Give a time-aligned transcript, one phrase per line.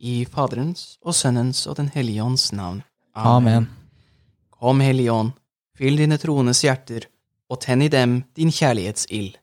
[0.00, 2.82] I Faderens og Sønnens og Den hellige ånds navn.
[3.14, 3.68] Amen.
[4.50, 5.32] Kom, Hellige Ånd,
[5.76, 7.04] fyll dine troendes hjerter,
[7.50, 9.36] og tenn i dem din kjærlighetsild.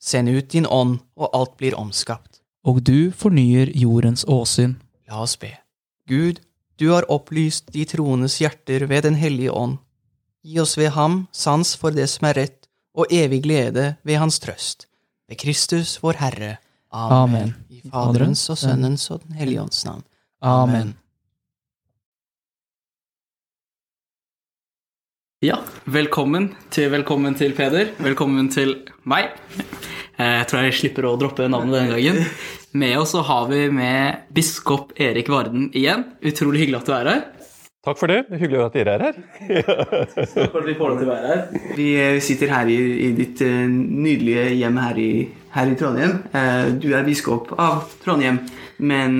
[0.00, 2.40] Send ut din ånd, og alt blir omskapt.
[2.64, 4.78] Og du fornyer jordens åsyn.
[5.08, 5.52] La oss be.
[6.08, 6.40] Gud,
[6.80, 9.78] du har opplyst de troendes hjerter ved Den hellige ånd.
[10.42, 12.66] Gi oss ved ham sans for det som er rett,
[12.96, 14.88] og evig glede ved hans trøst.
[15.28, 16.56] Ved Kristus vår Herre.
[16.90, 17.52] Amen.
[17.70, 20.02] I Faderens og Sønnens og Den hellige ånds navn.
[20.42, 20.94] Amen.
[25.40, 25.56] Ja,
[25.88, 27.94] velkommen til, velkommen til Peder.
[28.04, 28.74] Velkommen til
[29.08, 29.30] meg.
[30.20, 32.26] Eh, Jeg tror jeg slipper å droppe navnet denne gangen.
[32.76, 36.04] Med oss så har vi med biskop Erik Varden igjen.
[36.22, 37.22] Utrolig hyggelig at du er her.
[37.80, 38.18] Takk for det.
[38.28, 39.14] Det Hyggelig at dere er her.
[39.64, 41.40] Takk For at vi får lov til å være her.
[41.78, 42.76] Vi eh, sitter her i,
[43.06, 45.10] i ditt eh, nydelige hjem her i,
[45.56, 46.18] her i Trondheim.
[46.36, 48.42] Eh, Du er biskop av Trondheim,
[48.84, 49.16] men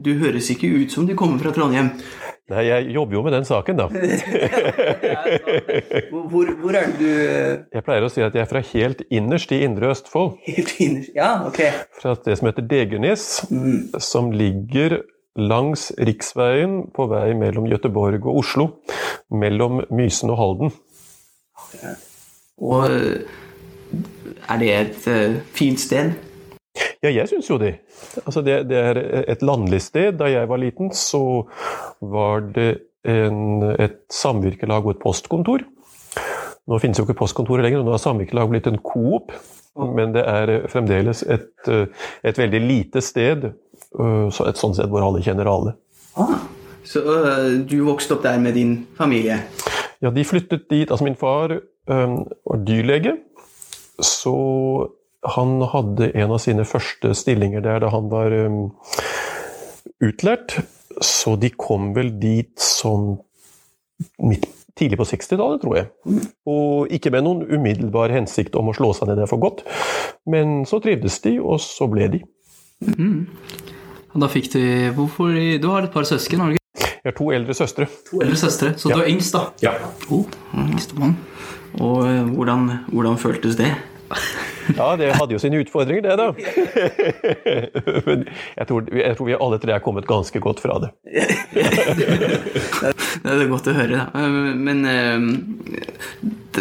[0.00, 1.88] du høres ikke ut som du kommer fra Trondheim.
[2.50, 3.84] Nei, jeg jobber jo med den saken, da.
[6.10, 9.60] Hvor, hvor er du Jeg pleier å si at jeg er fra helt innerst i
[9.64, 10.34] Indre Østfold.
[10.48, 11.60] helt innerst Ja, ok.
[12.00, 13.26] Fra et sted som heter Degernes,
[14.02, 14.98] som ligger
[15.40, 18.66] langs riksveien på vei mellom Gøteborg og Oslo.
[19.30, 20.74] Mellom Mysen og Halden.
[22.60, 23.38] Og eh,
[24.50, 26.12] er det et eh, fint sted?
[27.02, 27.78] Ja, jeg syns jo det.
[28.24, 28.62] Altså, det.
[28.70, 30.14] Det er et landlig sted.
[30.20, 31.46] Da jeg var liten, så
[32.00, 32.70] var det
[33.08, 35.64] en, et samvirkelag og et postkontor.
[36.68, 39.32] Nå finnes jo ikke postkontoret lenger, og nå har samvirkelag blitt en coop.
[39.80, 41.86] Men det er fremdeles et, eh,
[42.26, 43.52] et veldig lite sted,
[43.98, 45.74] et sånt sted hvor alle kjenner alle.
[46.20, 46.38] Ah,
[46.86, 49.40] så uh, du vokste opp der med din familie?
[50.00, 50.90] Ja, de flyttet dit.
[50.90, 51.52] Altså, min far
[51.90, 53.16] øhm, var dyrlege,
[54.00, 54.36] så
[55.36, 58.62] han hadde en av sine første stillinger der da han var um,
[60.00, 60.60] utlært.
[61.04, 63.18] Så de kom vel dit sånn
[64.24, 65.90] midt, tidlig på 60-tallet, tror jeg.
[66.48, 69.62] Og ikke med noen umiddelbar hensikt om å slå seg ned der for godt,
[70.28, 72.22] men så trivdes de, og så ble de.
[74.14, 74.60] Og da fikk du
[74.96, 76.88] Hvorfor Du har et par søsken, har du ikke?
[77.00, 77.86] Jeg har to eldre søstre.
[78.10, 79.46] To eldre søstre, så du er yngst, da?
[79.64, 79.72] Ja.
[80.12, 81.14] Oh, yngstemann.
[81.80, 83.70] Og øh, hvordan, hvordan føltes det?
[84.76, 86.26] Ja, det hadde jo sine utfordringer, det, da.
[88.06, 88.24] Men
[88.58, 90.90] jeg tror, jeg tror vi alle tre er kommet ganske godt fra det.
[93.20, 94.04] Det er godt å høre, da.
[94.20, 95.20] Eh, Men øh,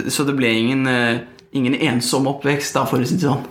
[0.10, 1.20] Så det ble ingen, øh,
[1.54, 3.44] ingen ensom oppvekst, da, for å si det sånn?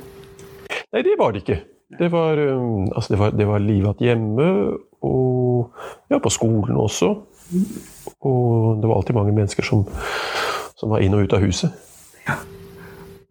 [0.95, 1.61] Nei, det var det ikke.
[1.89, 4.77] Det var, um, altså det var, det var livet igjen hjemme,
[5.09, 5.71] og
[6.11, 7.15] ja, på skolen også.
[8.21, 9.87] Og det var alltid mange mennesker som,
[10.77, 11.73] som var inn og ut av huset.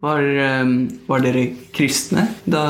[0.02, 0.72] Var, øh,
[1.08, 2.64] var dere kristne da?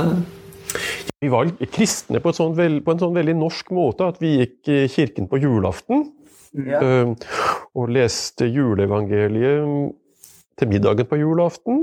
[1.21, 4.79] Vi var kristne på, sånt på en sånn veldig norsk måte at vi gikk i
[4.93, 6.07] kirken på julaften.
[6.57, 6.81] Ja.
[6.81, 7.11] um,
[7.77, 9.93] og leste juleevangeliet
[10.59, 11.83] til middagen på julaften,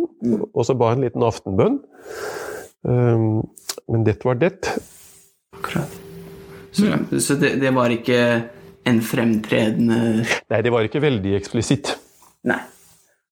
[0.50, 1.78] og så ba en liten aftenbønn.
[2.86, 3.42] Um,
[3.92, 4.54] men dette var det.
[5.58, 6.02] Akkurat.
[6.76, 8.20] Så, så det, det var ikke
[8.86, 10.00] en fremtredende
[10.52, 11.96] Nei, det var ikke veldig eksplisitt.
[12.46, 12.60] Nei.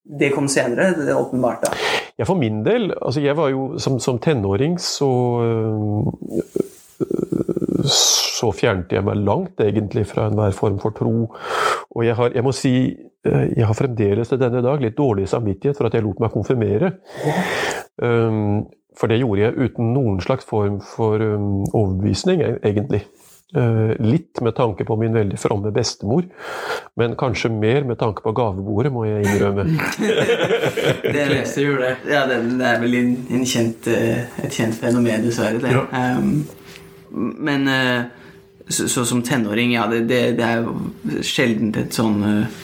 [0.04, 1.70] Det kom senere, det er åpenbart, da.
[2.18, 5.08] Ja, for min del, altså jeg var jo som, som tenåring så
[5.42, 6.04] øh,
[7.88, 11.14] Så fjernet jeg meg langt egentlig fra enhver form for tro.
[11.94, 12.74] Og jeg har, jeg må si,
[13.26, 16.32] øh, jeg har fremdeles til denne dag litt dårlig samvittighet for at jeg lot meg
[16.34, 16.92] konfirmere.
[18.02, 18.66] Um,
[18.98, 23.04] for det gjorde jeg uten noen slags form for um, overbevisning, e- egentlig.
[23.54, 26.24] Uh, litt med tanke på min veldig fromme bestemor,
[26.98, 29.66] men kanskje mer med tanke på gavebordet, må jeg innrømme.
[31.14, 31.94] det, fleste gjør det.
[32.10, 35.62] Ja, det, det er vel en, en kjent, eh, et kjent fenomen, dessverre.
[35.62, 35.74] Det.
[35.74, 35.86] Ja.
[36.18, 36.44] Um,
[37.14, 38.24] men uh,
[38.68, 42.62] så, så som tenåring, ja, det, det, det er jo sjelden et sånn eh,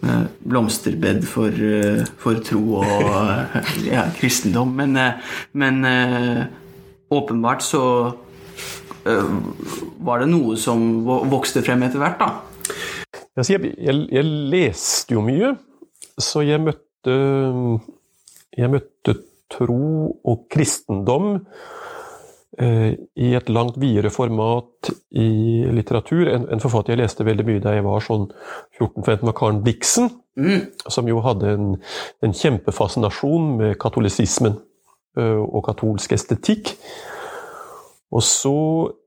[0.00, 4.72] blomsterbed for, eh, for tro og eh, ja, kristendom.
[4.76, 6.44] Men, eh, men eh,
[7.12, 7.82] åpenbart så
[9.04, 9.32] eh,
[10.00, 12.30] var det noe som vokste frem etter hvert, da.
[13.40, 15.54] Jeg, jeg, jeg leste jo mye,
[16.20, 17.14] så jeg møtte,
[18.56, 19.16] jeg møtte
[19.50, 19.82] tro
[20.28, 21.68] og kristendom eh,
[22.58, 26.26] i et langt videre format i litteratur.
[26.28, 28.24] En, en forfatter jeg leste veldig mye da jeg var sånn
[28.80, 30.10] 14-15, var Karen Blixen,
[30.40, 30.70] Mm.
[30.88, 31.70] som jo hadde en,
[32.22, 34.54] en kjempefascinasjon med katolisismen
[35.18, 36.76] eh, og katolsk estetikk.
[38.10, 38.54] Og så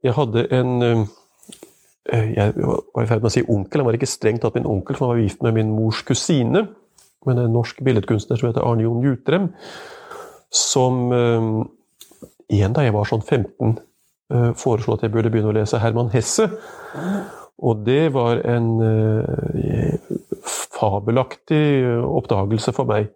[0.04, 4.12] Jeg hadde en eh, jeg var i ferd med å si onkel, han var ikke
[4.12, 6.68] strengt tatt min onkel, for han var gift med min mors kusine.
[7.25, 9.48] Men en norsk billedkunstner som heter Arne Jon Jutrem.
[10.51, 11.50] Som eh,
[12.54, 16.12] igjen da jeg var sånn 15 eh, foreslo at jeg burde begynne å lese Herman
[16.14, 16.50] Hesse.
[17.64, 19.98] Og det var en eh,
[20.44, 23.12] fabelaktig eh, oppdagelse for meg.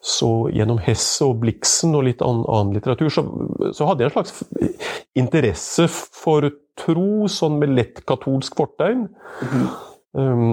[0.00, 3.24] Så gjennom Hesse og Blixen og litt annen, annen litteratur, så,
[3.76, 4.38] så, hadde jeg en slags
[5.18, 6.46] interesse for
[6.80, 9.04] tro, sånn med lett katolsk fortegn.
[9.44, 9.66] Mm.
[10.16, 10.46] Um,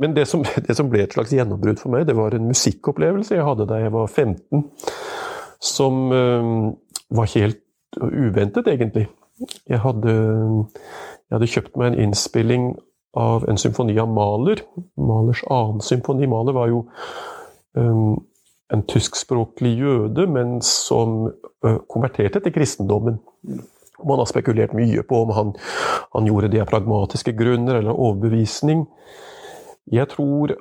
[0.00, 3.38] men det som, det som, ble et slags gjennombrudd for meg, det var en musikkopplevelse
[3.38, 4.66] jeg hadde da jeg var 15,
[5.64, 6.60] som um,
[7.10, 7.62] var helt
[8.00, 9.08] uventet, egentlig.
[9.68, 10.14] Jeg hadde,
[11.28, 12.70] jeg hadde kjøpt meg en innspilling
[13.18, 14.62] av en symfoni av Maler.
[15.00, 16.28] Malers annen symfoni.
[16.30, 16.84] Maler var jo
[17.74, 18.20] um,
[18.70, 21.24] en tyskspråklig jøde, men som
[21.66, 23.18] uh, konverterte til kristendommen.
[24.06, 25.54] Man har spekulert mye på om han,
[26.14, 28.86] han, gjorde det av pragmatiske grunner eller overbevisning.
[29.90, 30.54] Jeg tror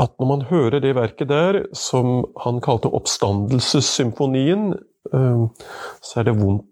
[0.00, 4.74] at når man hører det verket der, som han kalte oppstandelsessymfonien,
[5.10, 6.64] så er det vondt,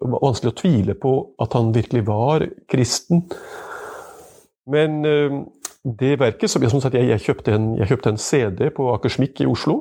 [0.00, 1.12] vanskelig å tvile på
[1.42, 3.24] at han virkelig var kristen.
[4.70, 5.40] Men uh,
[5.82, 9.40] det verket som, som sagt, jeg, jeg, kjøpte en, jeg, kjøpte en, CD på Akersmik
[9.42, 9.80] i Oslo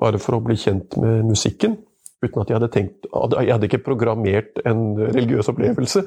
[0.00, 1.78] bare for å bli kjent med musikken.
[2.20, 6.02] Uten at jeg hadde tenkt Jeg hadde ikke programmert en religiøs opplevelse.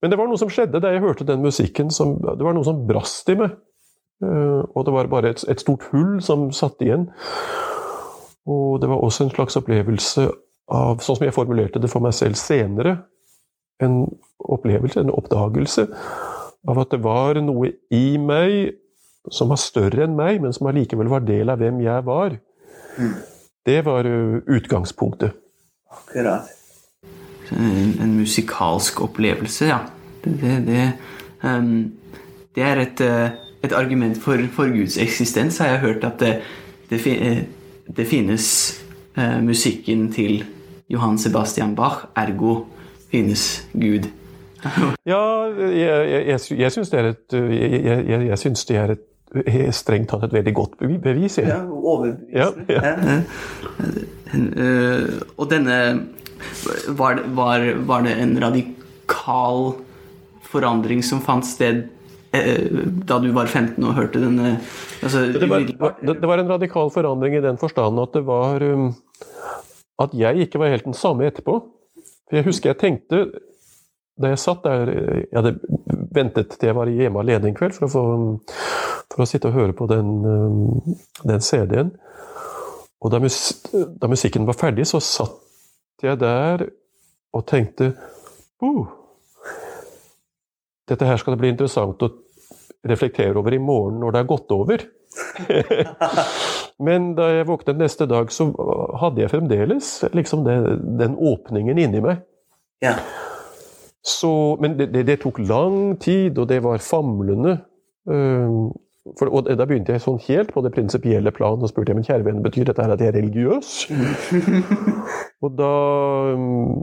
[0.00, 1.88] Men det var noe som skjedde da jeg hørte den musikken.
[1.92, 3.56] Som, det var noe som brast i meg.
[4.20, 7.08] Eh, og det var bare et, et stort hull som satt igjen.
[8.48, 10.28] Og det var også en slags opplevelse
[10.70, 12.96] av, sånn som jeg formulerte det for meg selv senere,
[13.82, 14.04] en
[14.38, 15.86] opplevelse, en oppdagelse
[16.68, 18.76] av at det var noe i meg
[19.32, 22.36] som var større enn meg, men som allikevel var del av hvem jeg var.
[23.66, 25.36] Det var utgangspunktet.
[25.90, 26.48] Akkurat.
[27.50, 29.80] En, en musikalsk opplevelse, ja.
[30.24, 30.84] Det, det, det,
[31.42, 31.90] um,
[32.54, 33.30] det er et, eh,
[33.64, 37.00] et, argument for, for, Guds eksistens, har jeg hørt at det,
[37.96, 38.46] det finnes
[39.18, 40.44] uh, musikken til
[40.90, 42.64] Johan Sebastian Bach, ergo
[43.10, 44.10] finnes Gud.
[45.08, 45.20] ja,
[45.56, 49.06] jeg, jeg, jeg, jeg syns det er et jeg, jeg, jeg synes det er et
[49.30, 50.72] er strengt tatt et veldig godt
[51.02, 51.38] bevis.
[51.38, 52.64] Ja, overbevisende.
[52.74, 53.20] Ja, ja.
[54.30, 55.76] Uh, og denne
[56.98, 59.72] var var, var det, en radikal
[60.50, 61.86] forandring som fant sted
[62.30, 64.52] da du var 15 og hørte denne
[65.02, 65.64] altså, det, var,
[65.98, 68.62] det, var, en radikal forandring i den forstand at det var
[70.00, 71.58] At jeg ikke var helt den samme etterpå.
[72.28, 73.24] For Jeg husker jeg tenkte
[74.20, 75.56] da jeg satt der Jeg hadde
[76.12, 78.04] ventet til jeg var hjemme alene en kveld for å, få,
[79.10, 81.92] for å sitte og høre på den, um, den CD-en.
[83.00, 83.38] Og da, mus,
[83.72, 86.66] da, musikken var ferdig, så satt jeg der
[87.36, 87.92] og tenkte
[88.64, 88.82] uh,
[90.90, 92.10] Dette her skal det bli interessant å
[92.90, 94.82] reflektere over i morgen når det er gått over.
[96.86, 98.48] Men da jeg våknet neste dag, så
[99.00, 100.58] hadde jeg fremdeles liksom det,
[101.00, 102.22] den åpningen inni meg.
[102.84, 102.96] Ja.
[104.02, 107.58] Så, men det, det, det, tok lang tid, og det var famlende.
[108.08, 108.70] Uh,
[109.18, 112.06] for, og da begynte jeg sånn helt på det prinsipielle plan og spurte jeg, men
[112.06, 113.74] kjære venn, betyr dette her at jeg er religiøs.
[115.44, 115.74] og da
[116.32, 116.80] um,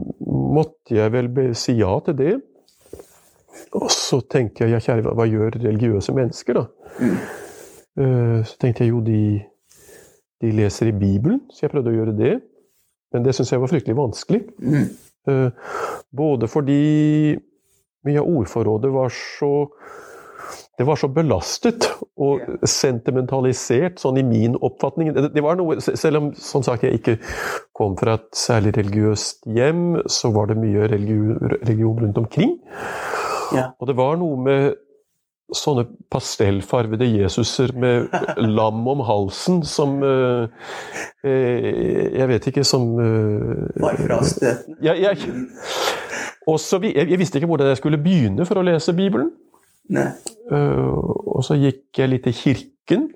[0.54, 2.36] måtte jeg vel si ja til det.
[3.78, 7.08] Og så tenkte jeg ja, kjære, hva, hva gjør religiøse mennesker, da?
[7.98, 9.42] Uh, så tenkte jeg jo, de,
[10.42, 12.34] de, leser i Bibelen, så jeg prøvde å gjøre det.
[13.12, 14.42] Men det syns jeg var fryktelig vanskelig.
[14.62, 14.88] Mm.
[15.28, 15.72] Uh,
[16.14, 16.82] både fordi
[18.06, 19.52] mye av ordforrådet var så
[20.78, 21.88] det var så belastet
[22.22, 25.10] og sentimentalisert, sånn i min oppfatning.
[25.34, 27.16] Det, var noe, Selv om som sagt, jeg ikke
[27.76, 32.54] kom fra et særlig religiøst hjem, så var det mye religion, religion rundt omkring.
[33.56, 33.72] Ja.
[33.80, 34.78] Og det var noe med
[35.54, 38.12] sånne pastellfarvede Jesuser med
[38.58, 40.48] lam om halsen som uh,
[41.24, 44.78] Jeg vet ikke, som uh, Var fra støtene?
[44.84, 45.16] Ja, jeg,
[46.46, 49.32] også, jeg, jeg, visste ikke hvordan jeg skulle begynne for å lese Bibelen.
[50.52, 50.96] Uh,
[51.38, 53.08] og så gikk jeg litt i kirken,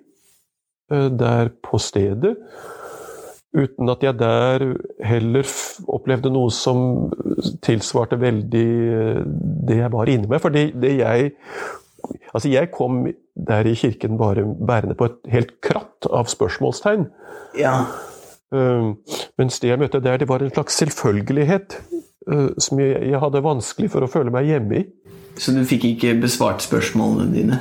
[0.92, 2.34] der på stedet.
[3.56, 4.64] Uten at jeg der
[5.04, 5.48] heller
[5.88, 7.08] opplevde noe som
[7.64, 8.66] tilsvarte veldig
[9.68, 10.40] det jeg var inne med.
[10.44, 11.32] For det, det jeg
[12.32, 13.04] Altså, jeg kom
[13.36, 17.06] der i kirken bare bærende på et helt kratt av spørsmålstegn.
[17.58, 17.84] Ja.
[19.40, 21.78] mens det jeg møtte der, det var en slags selvfølgelighet.
[22.30, 24.84] uh, som jeg, jeg, hadde vanskelig for å føle meg hjemme i.
[25.40, 27.60] Så du fikk ikke besvart spørsmålene dine?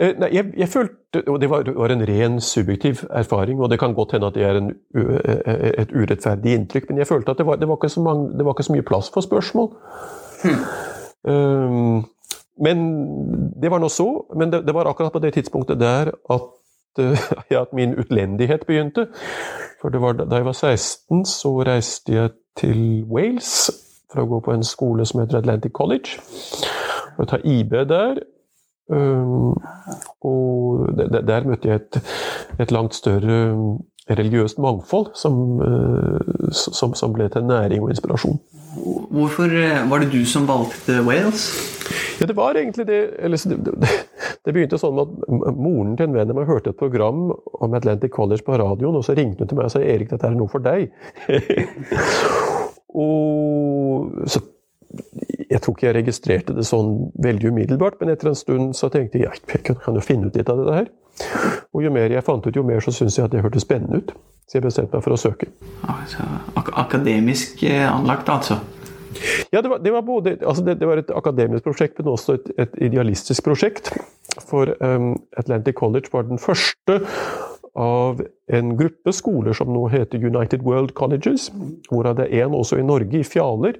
[0.00, 3.78] Uh, nei, jeg, jeg, følte Og det var, var, en ren subjektiv erfaring, og det
[3.78, 7.38] kan godt hende at det er en, eh, et urettferdig inntrykk, men jeg følte at
[7.38, 9.68] det var, det var, ikke, så mange, det var ikke så mye plass for spørsmål.
[10.42, 12.02] Hmm.
[12.62, 12.84] Men
[13.62, 14.08] det var nå så.
[14.36, 16.50] Men det, det, var akkurat på det tidspunktet der at,
[17.50, 19.08] ja, at min utlendighet begynte.
[19.80, 23.70] For var, da jeg var 16, så reiste jeg til Wales
[24.12, 26.20] for å gå på en skole som heter Atlantic College.
[27.18, 28.22] Og ta IB der.
[28.88, 29.56] Um,
[30.20, 31.98] og der, der møtte jeg et,
[32.60, 33.38] et, langt større
[34.10, 38.40] religiøst mangfold som, uh, som, som, ble til næring og inspirasjon.
[39.14, 41.46] Hvorfor eh, var det du som valgte Wales?
[42.20, 43.90] Ja, det var egentlig det eller, det,
[44.44, 45.12] det, begynte sånn at
[45.54, 49.06] moren til en venn av meg hørte et program om Atlantic College på radioen, og
[49.06, 50.90] så ringte hun til meg og sa Erik, dette er noe for deg.
[53.06, 54.42] og så
[55.50, 59.22] jeg tror ikke jeg registrerte det sånn veldig umiddelbart, men etter en stund så tenkte
[59.22, 60.92] jeg jeg kan jo finne ut litt av dette her.
[61.74, 64.02] Og jo mer jeg fant ut, jo mer så syntes jeg at det hørtes spennende
[64.02, 64.14] ut.
[64.44, 65.48] Så jeg bestemte meg for å søke.
[65.88, 66.26] Altså,
[66.60, 68.60] ak akademisk eh, anlagt, altså?
[69.52, 72.36] Ja, det var, det var både, altså det, det, var et akademisk prosjekt, men også
[72.38, 73.92] et, et idealistisk prosjekt.
[74.50, 77.00] For um, Atlantic College var den første
[77.74, 78.20] av
[78.52, 81.48] en gruppe skoler som nå heter United World Colleges,
[81.90, 83.78] hvorav det er en også i Norge, i Fjaler.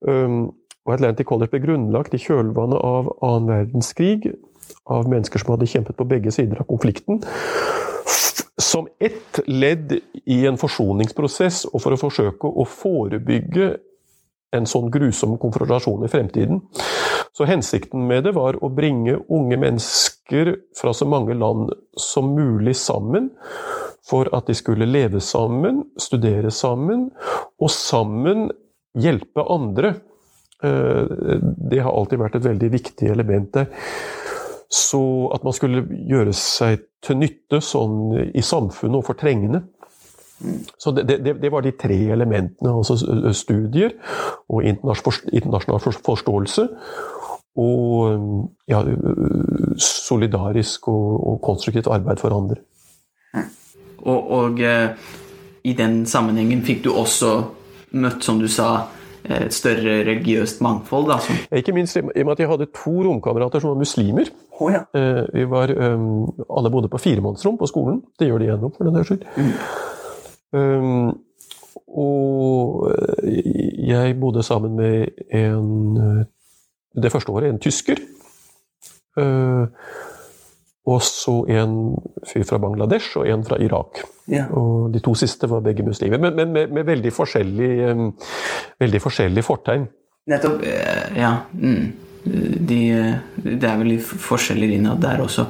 [0.00, 0.52] Um,
[0.84, 4.34] og Atlantic College ble grunnlagt i kjølvannet av annen verdenskrig
[4.90, 7.22] av mennesker som hadde kjempet på begge sider av konflikten.
[8.60, 13.74] Som ett ledd i en forsoningsprosess og for å forsøke å forebygge
[14.54, 16.60] en sånn grusom konfrontasjon i fremtiden.
[17.34, 22.76] Så hensikten med det var å bringe unge mennesker fra så mange land som mulig
[22.78, 23.32] sammen,
[24.04, 27.08] for at de skulle leve sammen, studere sammen,
[27.58, 28.50] og sammen
[28.94, 29.94] hjelpe andre.
[30.62, 31.40] Eh,
[31.72, 33.66] det har alltid vært et veldig viktig element der.
[34.74, 35.00] Så
[35.34, 39.62] at man skulle gjøre seg til nytte sånn i samfunnet og for trengende.
[40.78, 42.72] Så det, det, det, var de tre elementene.
[42.72, 42.96] Altså
[43.32, 43.94] studier
[44.50, 46.66] og internasjonal forståelse.
[47.54, 48.18] Og
[48.66, 48.80] ja,
[49.78, 52.58] solidarisk og, og, konstruktivt arbeid for andre.
[54.02, 54.90] Og, og eh,
[55.64, 57.30] i den sammenhengen fikk du også
[57.94, 58.88] møtt, som du sa,
[59.24, 61.08] et større religiøst mangfold?
[61.08, 61.36] Da, som...
[61.56, 64.30] Ikke minst i og med at jeg hadde to romkamerater som var muslimer.
[64.60, 64.84] Oh, ja.
[64.94, 68.02] Eh, vi var, um, alle bodde på firemannsrom på skolen.
[68.18, 69.24] Det gjør de ennå, for den del skyld.
[69.36, 69.52] Mm.
[70.54, 71.08] Um,
[71.88, 76.26] og eh, jeg bodde sammen med en
[76.94, 77.98] Det første året en tysker.
[79.18, 79.66] Uh,
[80.84, 81.76] og så en
[82.28, 84.02] fyr fra Bangladesh og en fra Irak.
[84.28, 84.46] Ja.
[84.52, 88.10] Og de to siste var begge muslimer, men, men med, med, veldig forskjellig, um,
[88.80, 89.86] veldig forskjellig fortegn.
[90.28, 90.64] Nettopp.
[90.64, 91.36] Eh, ja.
[91.52, 91.92] Mm.
[92.68, 92.80] De,
[93.44, 95.46] det er vel forskjeller innad der også.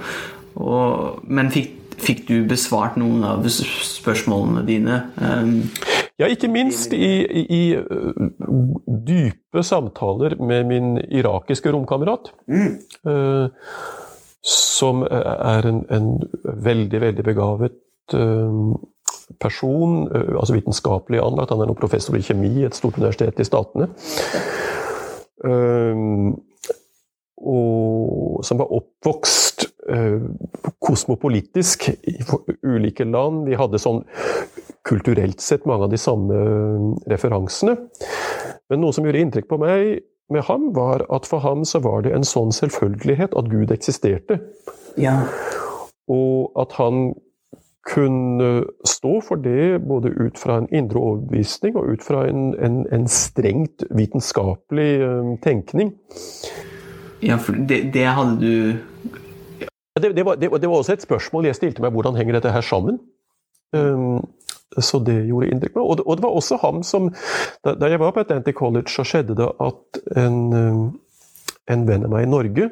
[0.59, 5.01] Og, men fikk, fikk, du besvart noen av spørsmålene dine?
[5.19, 5.61] Um,
[6.19, 7.63] ja, ikke minst i, i, i,
[9.07, 12.31] dype samtaler med min irakiske romkamerat.
[12.47, 12.77] Mm.
[13.07, 13.51] Uh,
[14.45, 16.09] som er en, en
[16.45, 18.75] veldig, veldig begavet uh,
[19.41, 21.55] person, uh, altså vitenskapelig anlagt.
[21.55, 23.89] Han er nå professor i kjemi i et stort universitet i Statene.
[25.45, 26.35] Uh,
[27.45, 29.67] og som var oppvokst
[30.81, 32.15] kosmopolitisk i
[32.65, 33.43] ulike land.
[33.45, 33.99] Vi hadde sånn
[34.89, 36.39] kulturelt sett mange av de samme
[37.11, 37.75] referansene.
[38.73, 39.99] Men noe som gjorde inntrykk på meg,
[40.33, 44.41] med ham, var at for ham så var det en sånn selvfølgelighet at Gud eksisterte.
[45.01, 45.21] Ja.
[46.09, 47.13] Og at han
[47.85, 52.85] kunne stå for det både ut fra en indre overbevisning og ut fra en, en,
[52.93, 55.93] en strengt vitenskapelig um, tenkning.
[57.25, 58.55] Ja, for det, det hadde du
[60.01, 61.93] det, det, var, det, var, også et spørsmål jeg stilte meg.
[61.95, 62.99] Hvordan henger dette her sammen?
[63.77, 64.25] Um,
[64.83, 66.03] så det gjorde inntrykk på meg.
[66.07, 67.11] Og, det var også ham som
[67.65, 70.81] Da, jeg var på Atlantic College, så skjedde det at en, eh,
[71.75, 72.71] en venn av meg i Norge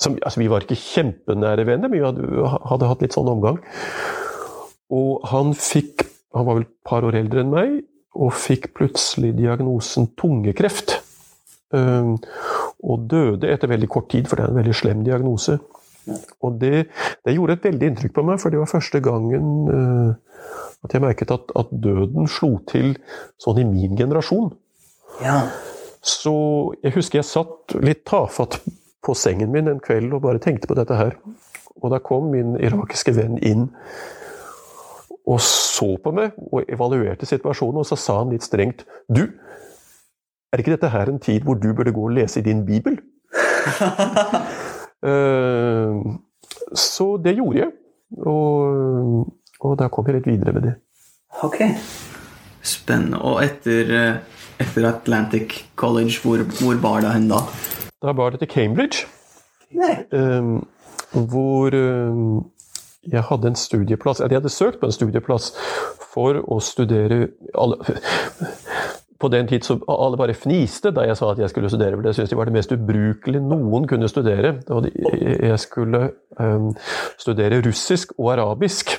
[0.00, 3.60] som, altså Vi var ikke kjempenære venner, men vi hadde, hadde hatt litt sånn omgang.
[4.92, 7.74] Og han fikk Han var vel et par år eldre enn meg,
[8.18, 10.96] og fikk plutselig diagnosen tungekreft.
[11.70, 12.16] Um,
[12.82, 15.54] og døde etter veldig kort tid, for det er en veldig slem diagnose.
[16.42, 16.88] Og det,
[17.22, 20.33] det gjorde et veldig inntrykk på meg, for det var første gangen uh,
[20.84, 22.94] at jeg merket at, at, døden slo til
[23.40, 24.52] sånn i min generasjon.
[25.24, 25.46] Ja.
[26.04, 26.34] Så
[26.84, 28.60] jeg husker jeg satt litt tafatt
[29.04, 31.16] på sengen min en kveld og bare tenkte på dette her.
[31.80, 33.68] Og da kom min irakiske venn inn
[35.24, 39.24] og så på meg og evaluerte situasjonen, og så sa han litt strengt Du,
[40.52, 42.98] er ikke dette her en tid hvor du burde gå og lese i din bibel?
[45.00, 45.96] uh,
[46.92, 47.72] så det gjorde jeg.
[48.20, 49.24] Og
[49.64, 50.74] og da kom jeg litt videre med det.
[51.44, 51.60] Ok.
[52.64, 53.20] Spennende.
[53.24, 57.42] Og etter, eh, etter Atlantic College, hvor, hvor bar det hen da?
[58.04, 59.06] Da bar det til Cambridge.
[60.12, 60.66] Um,
[61.10, 62.44] hvor um,
[63.10, 65.48] jeg hadde en studieplass Jeg hadde søkt på en studieplass
[66.12, 67.96] for å studere alle,
[69.24, 72.04] på den tid så alle bare fniste da jeg sa at jeg skulle studere, for
[72.04, 74.54] det syntes de var det mest ubrukelige noen kunne studere.
[74.68, 76.02] Og jeg skulle
[76.40, 76.70] um,
[77.18, 78.96] studere russisk og arabisk.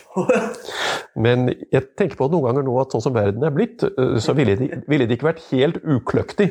[1.15, 4.17] Men jeg tenker på det noen ganger nå at sånn som verden er blitt, eh,
[4.19, 6.49] så ville det, ville det ikke vært helt ukløktig.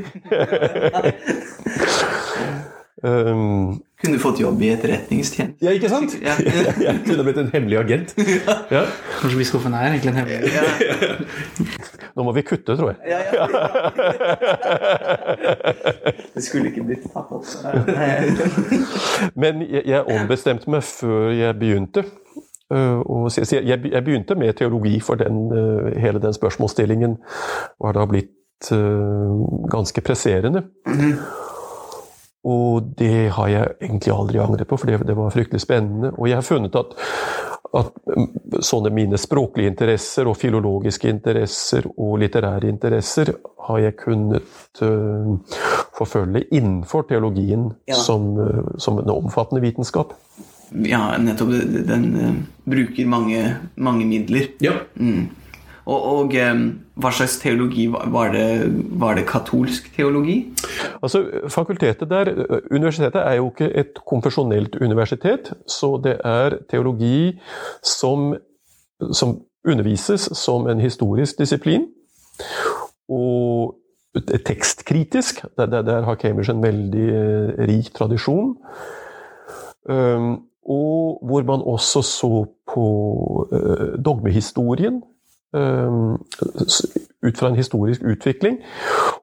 [3.03, 5.57] um, Kunne du fått jobb i etterretningstjenesten?
[5.65, 6.17] ja, ikke sant?
[6.21, 6.35] Ja.
[6.87, 8.17] Jeg kunne blitt en hemmelig agent.
[8.75, 8.85] Ja.
[9.21, 10.53] Kanskje biskopen er egentlig en hemmelig
[12.17, 12.99] Nå må vi kutte, tror jeg.
[13.11, 13.47] Ja, ja.
[16.35, 17.45] Det skulle ikke blitt tatt opp.
[19.35, 22.05] Men jeg, jeg ombestemte meg før jeg begynte.
[22.73, 27.17] øh, og så- så jeg, jeg begynte med teologi, for den, øh, hele den spørsmålsstillingen
[27.81, 29.31] var da blitt øh,
[29.71, 30.63] ganske presserende.
[32.45, 36.11] Og det har jeg egentlig aldri angret på, for det, det var fryktelig spennende.
[36.19, 36.85] Og jeg har funnet at,
[37.75, 43.33] at mm, sånne mine språklige interesser og filologiske interesser og litterære interesser
[43.67, 45.35] har jeg kunnet uh,
[45.97, 47.95] forfølge innenfor teologien Ja.
[47.95, 50.15] som, uh, som en omfattende vitenskap.
[50.85, 51.55] Ja, nettopp.
[51.89, 54.53] Den uh, bruker mange, mange midler.
[54.97, 55.29] Mm.
[55.85, 56.35] Og, og
[56.97, 58.47] hva slags teologi var det?
[59.01, 60.39] Var det katolsk teologi?
[61.03, 62.31] Altså, Fakultetet der,
[62.71, 67.35] Universitetet er jo ikke et konfesjonelt universitet, så det er teologi
[67.85, 68.33] som,
[69.13, 69.39] som
[69.69, 71.89] undervises som en historisk disiplin.
[73.09, 73.77] Og
[74.47, 75.45] tekstkritisk.
[75.59, 78.57] Der, der, der har Cambridge en veldig eh, rik tradisjon.
[79.85, 82.87] Um, og hvor man også så på
[83.53, 85.03] eh, dogmehistorien.
[86.69, 86.87] S-
[87.25, 88.59] ut fra en historisk utvikling.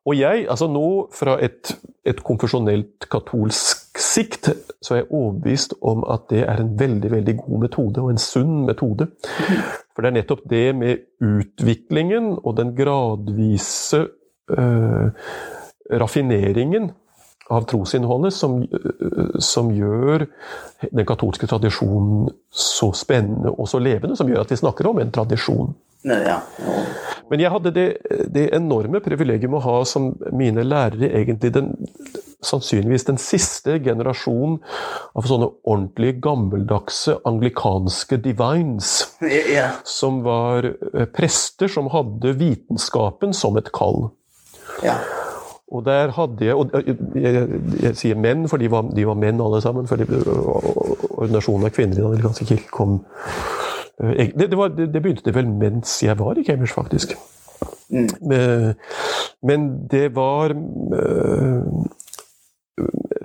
[0.06, 4.50] Og jeg, altså nå fra et, et konfesjonelt katolsk sikt,
[4.82, 8.18] så er jeg overbevist om at det er en veldig veldig god metode, og en
[8.18, 9.08] sunn metode.
[9.94, 14.06] For det er nettopp det med utviklingen og den gradvise
[14.50, 15.12] øh,
[16.02, 16.90] raffineringen
[17.52, 20.26] av trosinnholdet som, øh, som gjør
[20.90, 25.12] den katolske tradisjonen så spennende og så levende, som gjør at vi snakker om en
[25.12, 25.74] tradisjon.
[26.04, 26.42] Ja.
[27.30, 27.86] Men jeg hadde det,
[28.34, 31.70] det enorme privilegium å ha som mine lærere egentlig den,
[32.44, 34.58] sannsynligvis den siste generasjon
[35.16, 39.70] av sånne ordentlige, gammeldagse anglikanske divines, ja.
[39.88, 44.10] som var eh, prester som hadde vitenskapen som et kall.
[44.86, 45.00] ja.
[45.72, 49.16] Og der hadde jeg Og jeg, jeg, jeg sier menn, for de var, de var
[49.16, 49.88] menn alle sammen.
[49.88, 53.61] For ordinasjonen av kvinner i den anglikanske kirke kom eh,
[54.02, 57.16] det, det, var, det, begynte det vel mens jeg var i Cambridge, faktisk.
[57.92, 58.76] Men,
[59.44, 61.64] men det var eh,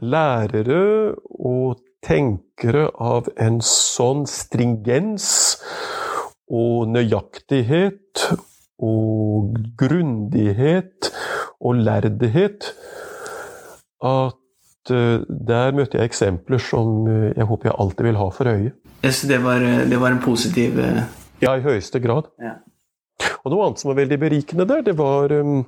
[0.02, 5.28] lærere og tenkere av en sånn stringens
[6.46, 8.26] og nøyaktighet
[8.82, 11.10] og grundighet
[11.64, 12.68] og lærdighet
[14.04, 18.52] at eh, der møtte jeg eksempler som eh, jeg håper jeg alltid vil ha for
[18.52, 18.74] øye.
[19.06, 21.02] Jeg synes det var, eh, det var en positiv eh,
[21.42, 22.26] Ja, i høyeste grad.
[22.42, 22.56] Ja.
[23.44, 25.60] Og noe annet som var veldig berikende der, det var um,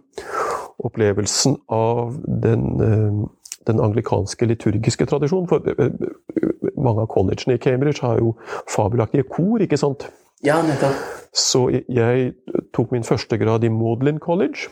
[0.84, 3.20] opplevelsen av den, um,
[3.68, 5.46] den anglikanske liturgiske tradisjonen.
[5.48, 8.32] For uh, uh, mange av collegene i Cambridge har jo
[8.74, 10.08] fabelaktige kor, ikke sant?
[10.42, 10.98] Ja, nettopp.
[11.34, 12.34] Så jeg-
[12.74, 14.68] tok min første grad i Maudlin College.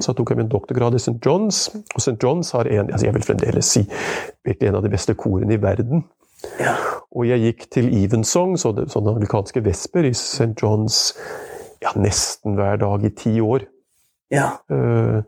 [0.00, 1.18] Så tok jeg min doktorgrad i St.
[1.26, 1.68] John's.
[1.94, 2.18] Og St.
[2.24, 3.86] John's har en, altså jeg vil fremdeles si
[4.44, 6.04] virkelig en av de beste korene i verden.
[6.60, 6.74] Ja.
[7.12, 10.52] Og jeg gikk til Evensong, så det, sånne amerikanske vesper, i St.
[10.58, 11.12] John's
[11.82, 13.66] ja, nesten hver dag i ti år.
[14.32, 14.48] Ja.
[14.72, 15.20] Uh,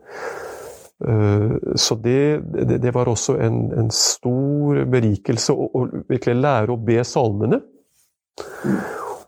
[1.05, 6.73] uh, så det, det, det var også en, en stor berikelse å, å virkelig lære
[6.73, 7.61] å be salmene.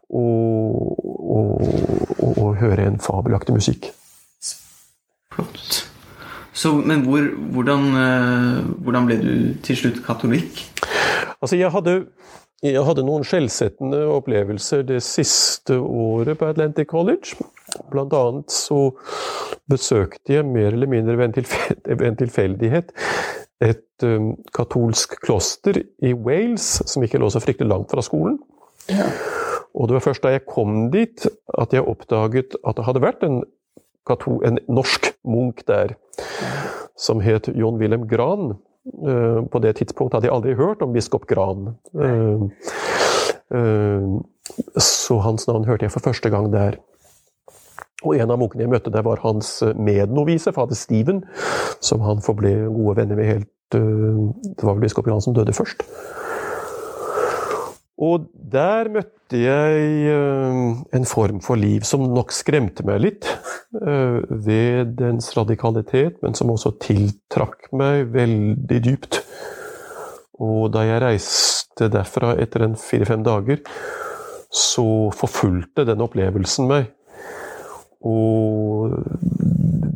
[0.07, 1.61] Og, og,
[2.23, 3.91] og, og høre en fabelaktig musikk.
[5.35, 5.83] Flott.
[6.57, 7.21] Så, men hvor,
[7.53, 10.63] hvordan, eh, hvordan ble du til slutt katolikk?
[11.41, 11.95] Altså, jeg hadde,
[12.65, 17.37] jeg hadde noen skjellsettende opplevelser det siste året på Atlantic College.
[17.91, 18.89] Blant annet så
[19.69, 22.93] besøkte jeg mer eller mindre ved en, tilfeldighet
[23.63, 28.37] et um, katolsk kloster i Wales, som ikke lå så fryktelig langt fra skolen.
[29.77, 31.25] Og det var først da jeg kom dit
[31.57, 33.41] at jeg oppdaget at det hadde vært en,
[34.09, 35.97] en norsk munk der,
[36.97, 38.55] som het John Wilhelm Gran.
[38.87, 41.75] Eh, På det tidspunktet hadde jeg aldri hørt om biskop Gran.
[41.95, 42.43] Eh,
[43.57, 44.19] eh,
[44.79, 46.79] Så hans navn hørte jeg for første gang der.
[48.03, 51.23] Og en av munkene jeg møtte der, var hans mednovise, fader Steven,
[51.81, 55.83] som han forble gode venner med helt Det var vel biskop Gran som døde først.
[57.97, 60.57] Og der møtte jeg eh,
[60.97, 63.29] en form for liv som nok skremte meg litt.
[63.81, 69.21] eh, Ved dens radikalitet, men som også tiltrakk meg veldig dypt.
[70.37, 73.63] Og da jeg reiste derfra etter en fire-fem dager,
[74.53, 76.91] så forfulgte den opplevelsen meg.
[78.05, 78.93] Og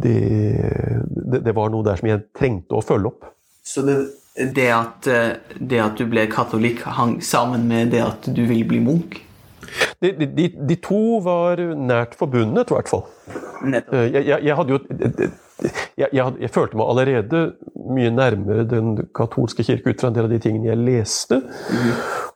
[0.01, 0.17] det,
[1.05, 3.29] det, det var noe der som jeg trengte å følge opp.
[3.61, 3.99] Så det,
[4.35, 8.67] det, at, eh, det at du ble katolikk, hang sammen med det at du ville
[8.67, 9.19] bli munk?
[10.01, 13.05] De, de, de, to var nært forbundet, i hvert fall.
[13.61, 14.79] Eh, Jeg, jeg, jeg hadde jo
[15.97, 17.41] jeg, jeg, følte meg allerede
[17.93, 21.37] mye nærmere den katolske kirke ut fra en del av de tingene jeg leste.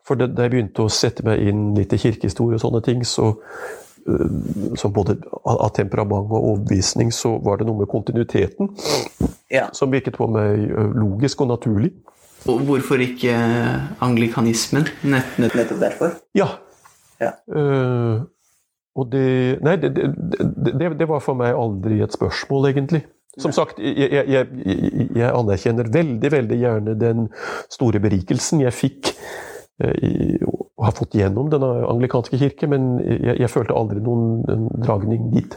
[0.06, 3.02] For det, da jeg begynte å sette meg inn litt i kirkehistorie og sånne ting,
[3.08, 4.38] så eh,
[4.78, 8.70] som både av temperament og overbevisning, så var det noe med kontinuiteten
[9.54, 9.68] Ja.
[9.78, 11.92] som virket på meg eh, logisk og naturlig.
[12.50, 13.34] Og hvorfor ikke
[14.06, 14.86] anglikanismen?
[15.10, 16.16] Nett, nett, nettopp derfor?
[16.38, 16.48] Ja.
[17.22, 17.32] Ja.
[17.50, 18.26] Uh,
[18.96, 20.10] og det Nei, det, det,
[20.76, 23.02] det, det var for meg aldri et spørsmål, egentlig.
[23.38, 24.48] Som sagt, jeg, jeg,
[25.16, 27.26] jeg, anerkjenner veldig, veldig gjerne den
[27.74, 29.10] store berikelsen jeg fikk
[29.84, 34.70] eh, i- og har fått gjennom denne anglikanske kirke, men jeg, jeg følte aldri noen
[34.84, 35.56] dragning dit.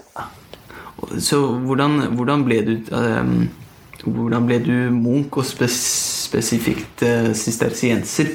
[1.22, 3.35] Så hvordan, hvordan ble du ehm,
[4.05, 5.79] Hvordan ble du munk, og spes,
[6.29, 8.31] spesifikt eh, sistersienser?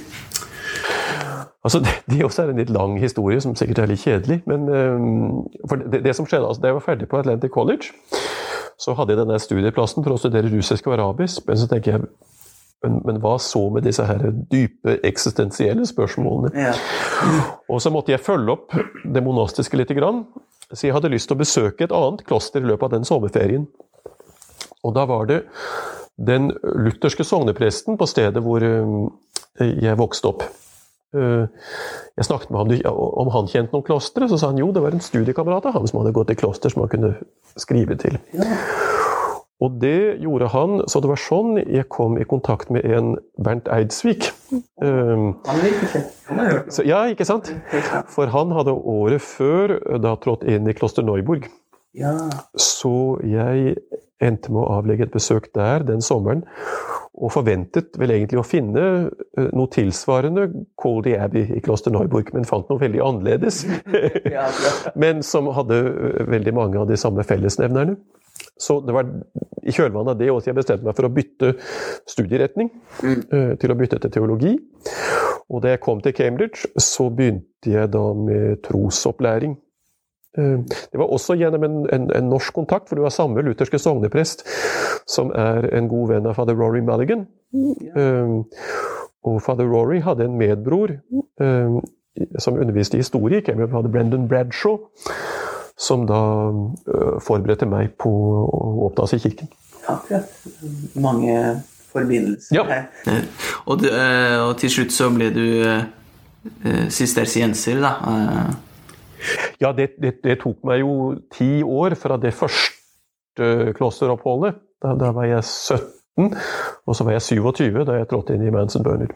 [1.64, 4.42] Altså, det, det også er en litt lang historie, som sikkert er litt kjedelig.
[4.50, 5.48] Men um,
[5.88, 7.94] det, det som skjedde, altså, Da jeg var ferdig på Atlantic College,
[8.80, 11.48] så hadde jeg denne studieplassen for å studere russisk og arabisk.
[11.48, 12.08] Men så tenker jeg
[12.84, 16.52] men, men hva så med disse her dype eksistensielle spørsmålene?
[16.66, 16.74] Ja.
[17.72, 18.76] Og så måtte jeg følge opp
[19.08, 20.26] det monastiske lite grann.
[20.74, 23.70] Så jeg hadde lyst til å besøke et annet kloster i løpet av den sommerferien.
[24.84, 25.42] Og da var det
[26.18, 30.44] den lutherske sognepresten på stedet hvor eh, jeg vokste opp.
[31.16, 31.46] Eh,
[32.18, 34.94] Jeg snakket med ham om han kjente noen klostre, så sa han jo, det var
[34.94, 37.16] en studiekamerat av ham som hadde gått i kloster som han kunne
[37.58, 38.20] skrive til.
[39.64, 43.70] Og det gjorde han, så det var sånn jeg kom i kontakt med en Bernt
[43.72, 44.30] Eidsvik.
[44.84, 47.50] Eh, Han så, ja, ikke sant?
[48.12, 51.48] For han hadde året før da trådt inn i kloster Neuburg.
[52.60, 52.94] Så
[53.26, 53.78] jeg
[54.24, 56.44] endte med å avlegge et besøk der den sommeren,
[57.14, 58.84] og forventet vel egentlig å finne
[59.38, 60.48] eh, noe tilsvarende
[60.82, 63.64] Coldy Abbey i kloster Neuburg, men fant noe veldig annerledes.
[65.04, 68.00] Men som hadde eh, veldig mange av de samme fellesnevnerne.
[68.58, 69.06] Så det var
[69.64, 71.54] i kjølvannet av det også jeg bestemte meg for å bytte
[72.10, 72.72] studieretning,
[73.04, 73.58] Mm.
[73.60, 74.52] til å bytte til teologi.
[75.52, 79.58] Og da jeg kom til Cambridge, så begynte jeg da med trosopplæring.
[80.38, 80.58] Eh,
[80.92, 84.46] Det var også gjennom en, en, en norsk kontakt, for det var samme lutherske sogneprest
[85.06, 87.28] som er en god venn av fader Rory Mulligan.
[87.54, 88.44] Eh,
[89.24, 90.92] Og fader Rory hadde en medbror
[91.40, 91.76] eh,
[92.40, 94.78] som underviste i historie ikke med fader Brendan Bradshaw,
[95.80, 96.20] som da
[97.24, 99.48] forberedte meg på å opptas i kirken.
[99.90, 100.28] Akkurat.
[100.96, 101.62] Mange
[101.94, 102.64] forbindelser Ja.
[102.70, 103.24] her.
[103.66, 105.46] Og, du, og til slutt så ble du
[106.94, 107.94] sistersienser, da.
[109.62, 114.60] Ja, det, det, det tok meg jo ti år fra det første klosteroppholdet.
[114.84, 116.34] Da, da var jeg 17,
[116.86, 119.14] og så var jeg 27 da jeg trådte inn i Manson Burner.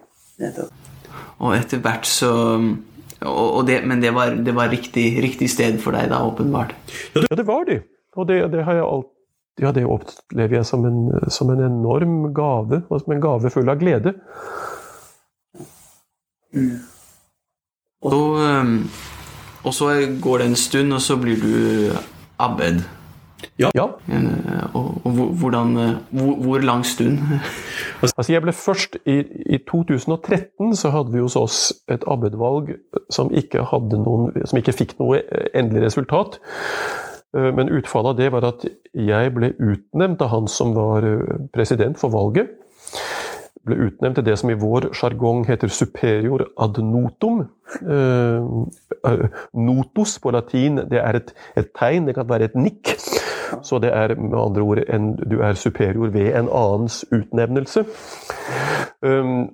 [1.37, 2.31] Og etter hvert så
[3.25, 6.75] og, og det, Men det var, det var riktig, riktig sted for deg, da, åpenbart.
[7.15, 7.81] Ja, det var det.
[8.17, 9.09] Og det, det har jeg alt,
[9.61, 10.99] ja, det opplever jeg som en,
[11.33, 14.13] som en enorm gave, og som en gave full av glede.
[18.05, 18.73] Og så, eh,
[19.67, 19.91] og så
[20.23, 21.97] går det en stund, og så blir du
[22.39, 22.83] abbed.
[23.61, 23.69] Ja.
[23.77, 23.83] ja.
[24.73, 27.19] Og, og hvor- hvordan eh, hvor, hvor lang stund?
[28.01, 29.17] Altså jeg ble først i,
[29.53, 32.75] I 2013 så hadde vi hos oss et abbedvalg
[33.13, 35.21] som ikke, hadde noen, som ikke fikk noe
[35.57, 36.39] endelig resultat.
[37.37, 41.37] Eh, Men utfallet av det var at jeg ble utnevnt av han som var eh,
[41.53, 42.49] president for valget.
[43.67, 47.43] Ble utnevnt til det som i vår sjargong heter superior ad notum.
[47.81, 48.47] Eh,
[49.11, 52.95] eh, Notus på latin det er et, et tegn, det kan være et nikk.
[53.63, 57.85] Så det er med andre ord en, du er superior ved en annens utnevnelse.
[59.01, 59.49] Um,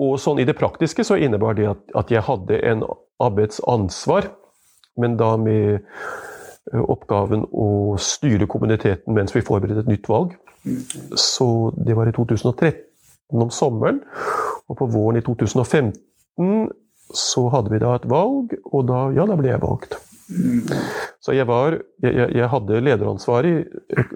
[0.00, 2.84] og sånn i det praktiske så innebar det at, at jeg hadde en
[3.20, 4.30] abbeds ansvar,
[4.98, 10.38] men da med eh, oppgaven å styre kommuniteten mens vi forberedte et nytt valg.
[11.18, 12.89] Så det var i 2013
[13.38, 14.00] om sommeren,
[14.68, 16.70] og på våren i 2015
[17.14, 19.94] så hadde vi da et valg, og da, ja, da ble jeg valgt.
[21.20, 21.70] Så jeg, var,
[22.02, 23.54] jeg, jeg- jeg hadde lederansvar i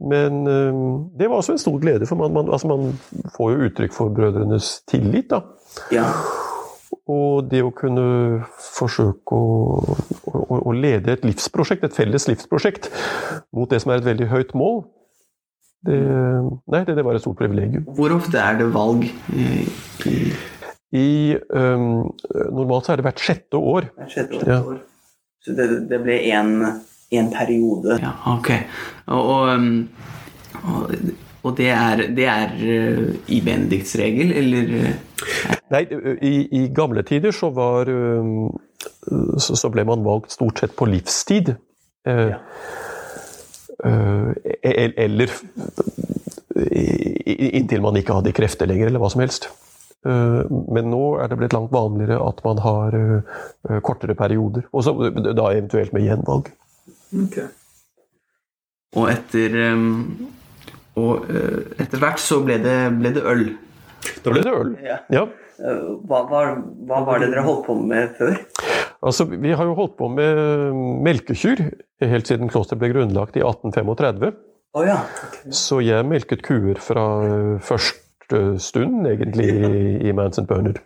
[0.01, 0.85] Men eh,
[1.21, 2.95] det var også en stor glede, for man, man, altså man
[3.37, 5.29] får jo uttrykk for brødrenes tillit.
[5.31, 5.45] da.
[5.93, 6.09] Ja.
[7.11, 8.05] Og det å kunne
[8.75, 9.97] forsøke å,
[10.31, 12.91] å, å lede et livsprosjekt, et felles livsprosjekt,
[13.55, 14.83] mot det som er et veldig høyt mål,
[15.87, 15.97] det,
[16.69, 17.87] nei, det, det var et stort privilegium.
[17.97, 19.07] Hvor ofte er det valg?
[19.33, 19.47] i,
[20.93, 21.07] I,
[21.49, 23.89] normalt så er det hvert sjette år.
[24.11, 24.61] sjette Ja.
[24.61, 24.83] år?
[25.41, 27.97] Så det, det ble én periode?
[28.03, 28.51] Ja, ok.
[29.09, 29.47] Og, og,
[30.61, 30.93] og,
[31.43, 34.91] og det er, det er øh, i Benedikts regel, eller øh?
[35.71, 35.85] Nei,
[36.23, 37.89] i, i gamle tider så var
[39.39, 41.53] så, så ble man valgt stort sett på livstid.
[42.09, 42.33] Eh,
[43.85, 44.31] eh,
[44.65, 45.33] el- eller
[47.27, 49.49] inntil man ikke hadde krefter lenger, eller hva som helst.
[50.07, 54.67] Eh, Men nå er det blitt langt vanligere at man har eh, kortere perioder.
[54.73, 56.51] Og så da eventuelt med gjenvalg.
[57.25, 57.39] Ok.
[58.97, 59.55] Og etter
[60.99, 63.47] Og øh, etter hvert så ble det, ble det øl.
[64.25, 64.75] Da ble det øl.
[64.85, 64.99] Ja.
[65.13, 65.27] Ja.
[66.09, 68.39] Hva, var det dere holdt på med før?
[69.05, 71.63] Altså, vi har jo holdt på med melkekyr
[72.09, 74.33] helt siden klosteret ble grunnlagt i 1835.
[74.71, 74.99] Å ja.
[75.51, 80.79] Så jeg melket kuer fra eh, første stund, egentlig, i, i Manson Bernard.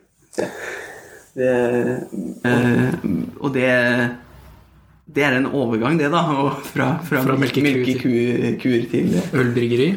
[1.34, 1.50] Det,
[2.46, 2.94] eh,
[3.42, 3.68] og det
[5.14, 6.24] Det er en overgang, det, da.
[6.42, 9.92] Og fra, fra, Fra melkekuer melkekuer til Ølbryggeri.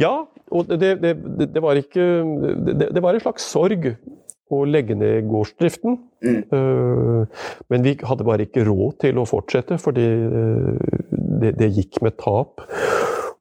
[0.00, 2.04] Ja, og det, det, det, det var ikke
[2.66, 3.92] det, det var en slags sorg
[4.52, 5.98] å legge ned gårdsdriften.
[6.24, 6.40] Mm.
[6.52, 10.96] Eh, Men vi hadde bare ikke råd til å fortsette, fordi eh,
[11.42, 12.64] det, det gikk med tap.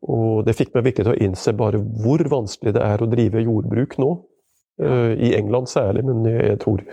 [0.01, 3.43] Og det fikk meg virkelig til å innse bare hvor vanskelig det er å drive
[3.43, 4.11] jordbruk nå.
[4.81, 6.83] Eh, I England særlig, men jeg tror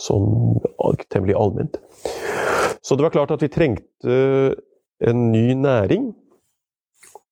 [0.00, 0.62] sånn
[1.10, 1.80] temmelig allment.
[2.84, 4.18] Så det var klart at vi trengte
[5.04, 6.12] en ny næring.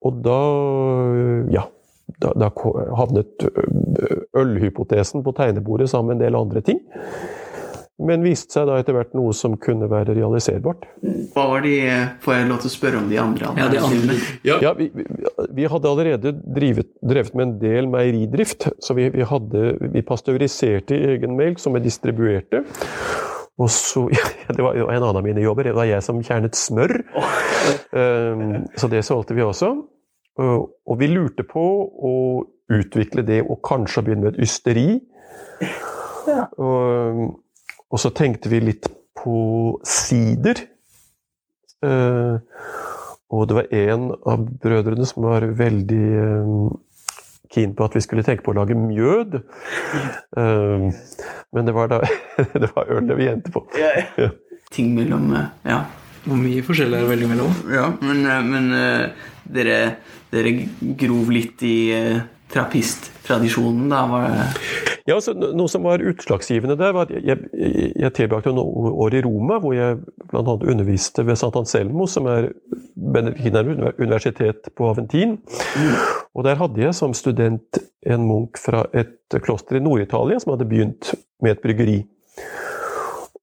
[0.03, 0.41] Og da
[1.53, 1.67] ja,
[2.23, 2.49] da, da
[2.99, 3.45] havnet
[4.38, 6.83] ølhypotesen på tegnebordet sammen med en del andre ting.
[8.03, 10.88] Men viste seg da etter hvert noe som kunne være realiserbart.
[11.35, 11.75] Hva var de
[12.25, 13.53] Får jeg lov til å spørre om de andre?
[13.61, 14.17] Ja, de andre.
[14.49, 15.05] Ja, vi, vi,
[15.61, 18.67] vi hadde allerede drivet, drevet med en del meieridrift.
[18.83, 22.65] Så vi, vi, hadde, vi pasteuriserte egen melk som vi distribuerte.
[23.62, 25.70] Og så, ja, Det var en annen av mine jobber.
[25.70, 26.96] Det var jeg som kjernet smør.
[27.92, 29.72] Um, så det solgte vi også.
[30.42, 31.62] Og, og vi lurte på
[32.11, 32.14] å
[32.72, 34.87] utvikle det og kanskje begynne med et ysteri.
[36.57, 37.22] Og,
[37.92, 38.88] og så tenkte vi litt
[39.22, 39.37] på
[39.87, 40.64] sider.
[41.83, 42.38] Uh,
[43.33, 46.48] og det var en av brødrene som var veldig eh,
[47.53, 49.41] keen på at vi skulle tenke på å lage mjød.
[50.37, 50.91] Um,
[51.53, 52.01] men det var da
[52.62, 53.65] det var ølene vi endte på.
[53.77, 54.31] Ja.
[54.73, 55.83] Ting mellom eh, Ja.
[56.23, 57.55] Hvor mye forskjell er det veldig mellom?
[57.75, 59.79] ja men, eh, men eh, dere,
[60.31, 60.53] dere
[61.01, 62.21] grov litt i eh,
[62.53, 64.05] trappisttradisjonen, da?
[64.07, 68.53] Var det Ja, altså, Noe som var utslagsgivende der, var at jeg, jeg, jeg tilbrakte
[68.55, 69.99] noen år i Roma, hvor jeg
[70.31, 70.43] bl.a.
[70.45, 72.53] underviste ved Sant Anselmo, som er
[72.95, 75.38] Benediktineruniversitet på Aventin.
[76.33, 80.71] Og Der hadde jeg som student en munk fra et kloster i Nord-Italia som hadde
[80.71, 81.99] begynt med et bryggeri.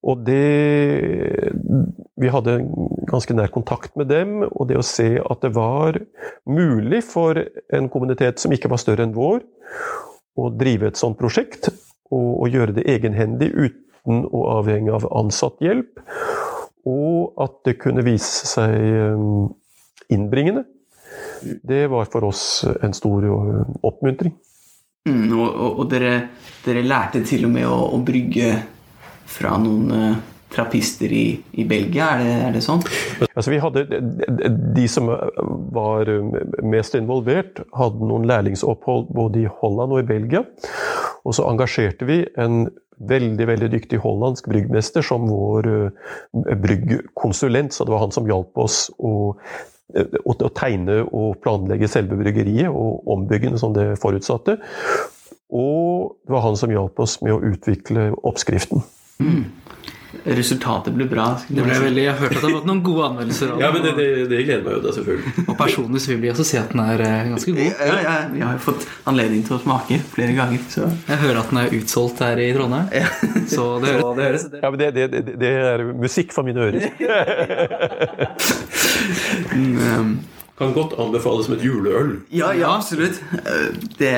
[0.07, 1.51] Og det
[2.19, 2.55] Vi hadde
[3.07, 5.95] ganske nær kontakt med dem, og det å se at det var
[6.47, 7.39] mulig for
[7.75, 9.39] en kommunitet som ikke var større enn vår,
[10.39, 11.69] å drive et sånt prosjekt,
[12.09, 16.01] og, og gjøre det egenhendig uten å avhenge av ansatthjelp,
[16.89, 18.75] og at det kunne vise seg
[19.13, 19.49] um,
[20.09, 20.65] innbringende,
[21.39, 22.43] det var for oss
[22.83, 24.33] en stor uh, oppmuntring.
[25.07, 26.13] mm, og, og dere,
[26.65, 28.53] dere lærte til og med å, å brygge
[29.29, 31.25] fra noen eh, trappister i,
[31.61, 32.83] i Belgia, er det, er det sånn?
[33.29, 33.85] Altså vi hadde,
[34.75, 35.09] de som
[35.75, 36.09] var
[36.65, 40.43] mest involvert, hadde noen lærlingsopphold både i Holland og i Belgia.
[41.27, 42.63] Og så engasjerte vi en
[42.99, 47.73] veldig veldig dyktig hollandsk bryggmester som vår eh, bryggkonsulent.
[47.75, 49.13] Så det var han som hjalp oss å,
[49.95, 54.59] å, å tegne og planlegge selve bryggeriet og ombyggene som det forutsatte.
[55.49, 58.83] Og det var han som hjalp oss med å utvikle oppskriften.
[60.25, 61.25] Resultatet ble bra.
[61.47, 63.51] Det ble veldig, Jeg har hørt at det har fått noen gode anmeldelser.
[63.61, 65.45] Ja, men det, det, det gleder meg jo da, selvfølgelig.
[65.45, 67.83] Og personlig så vil jeg også si at den er eh, ganske god.
[67.91, 70.65] Ja, ja, vi har jo fått anledning til å smake flere ganger.
[70.73, 70.89] Så.
[71.09, 72.89] Jeg hører at den er utsolgt her i Trondheim.
[73.49, 76.65] Så det høres, det høres Ja, men det, det, det, det er musikk for mine
[76.69, 76.89] ører.
[79.53, 80.19] Um,
[80.59, 82.17] Kan godt anbefales som et juleøl.
[82.35, 83.21] ja, ja, absolutt.
[83.31, 83.69] Uh,
[83.99, 84.11] Det,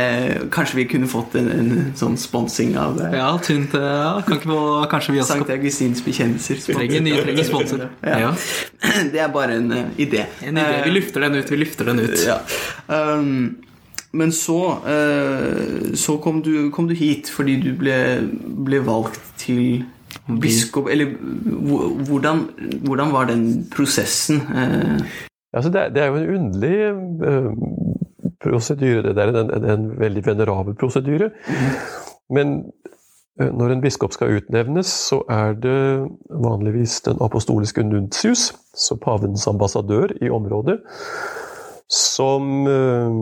[0.51, 3.11] kanskje vi kunne fått en, en sånn sponsing av det.
[3.17, 3.75] Ja, tynt.
[3.77, 6.57] eh, Ja, kan ikke få, kanskje vi også Sankt Augustins bekjennelser.
[6.73, 7.85] trenger, nye trenger sponsor.
[8.03, 8.19] Ja.
[8.25, 8.31] Ja.
[9.13, 10.25] Det er bare en uh, idé.
[10.41, 10.81] En idé.
[10.87, 11.51] Vi lufter den ut.
[11.51, 12.17] Vi lufter den ut.
[12.25, 12.39] Ja.
[12.89, 13.57] Um,
[14.13, 17.97] men så, uh, så kom, du, kom du hit fordi du ble,
[18.65, 19.83] ble valgt til
[20.41, 21.13] biskop Eller
[22.09, 22.41] hvordan,
[22.83, 24.41] hvordan var den prosessen?
[25.53, 26.77] Altså, det, det er jo en underlig
[27.27, 27.49] eh,
[28.43, 29.13] prosedyre.
[29.13, 31.31] Det er en, en, en veldig venerabel prosedyre.
[32.31, 32.57] Men
[33.39, 35.81] eh, når en biskop skal utnevnes, så er det
[36.29, 40.79] vanligvis den apostoliske nuntius, så pavens ambassadør i området,
[41.91, 43.19] som eh,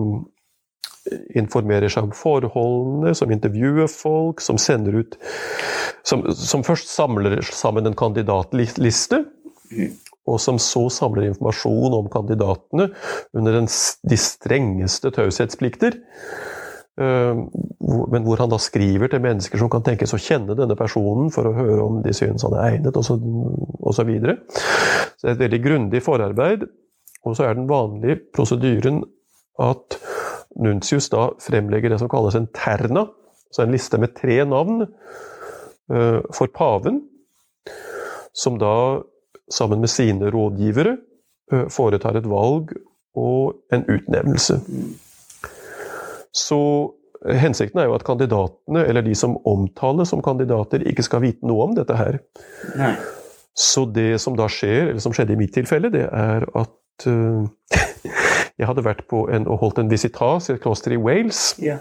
[1.39, 5.17] informerer seg om forholdene, som intervjuer folk, som sender ut
[6.05, 9.19] Som, som først samler sammen en kandidatliste
[10.29, 12.89] og som så samler informasjon om kandidatene
[13.37, 15.99] under en, de strengeste taushetsplikter.
[16.99, 17.43] Eh,
[18.11, 21.47] Men hvor han da skriver til mennesker som kan tenkes å kjenne denne personen, for
[21.47, 23.19] å høre om de synes han er egnet, osv.
[23.19, 24.39] Så, så, videre.
[25.15, 26.67] så det er et veldig grundig forarbeid.
[27.27, 29.03] Og så er den vanlige prosedyren
[29.59, 29.99] at
[30.59, 33.05] Nuncius da fremlegger det som kalles en terna,
[33.49, 34.85] altså en liste med tre navn,
[35.91, 37.03] eh, for paven,
[38.33, 39.01] som da
[39.51, 40.97] sammen med sine rådgivere
[41.73, 42.75] foretar et valg
[43.17, 44.59] og en utnevnelse.
[46.35, 46.59] Så
[47.25, 51.67] hensikten er jo at kandidatene, eller de som omtales som kandidater, ikke skal vite noe
[51.67, 52.19] om dette her.
[52.77, 52.93] nei.
[53.59, 57.43] Så det som da skjer, eller som skjedde i mitt tilfelle, det er at uh,
[58.59, 61.57] jeg hadde vært på en, og holdt en visitas i et kloster i Wales.
[61.59, 61.79] Ja.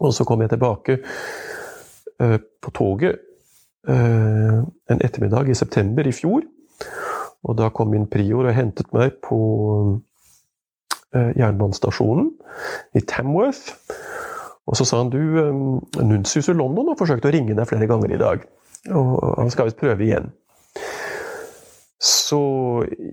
[0.00, 1.00] Og så kom jeg tilbake
[2.22, 3.20] uh, på toget
[3.90, 6.46] uh, en ettermiddag i september i fjor.
[7.46, 9.38] Og da kom min prior og hentet meg på
[11.14, 12.32] eh, jernbanestasjonen
[12.98, 13.76] i Tamworth.
[14.68, 17.88] Og så sa han du, eh, Nuncius i London har forsøkt å ringe deg flere
[17.90, 18.44] ganger i dag.
[18.94, 20.30] Og han skal visst prøve igjen.
[21.98, 22.38] Så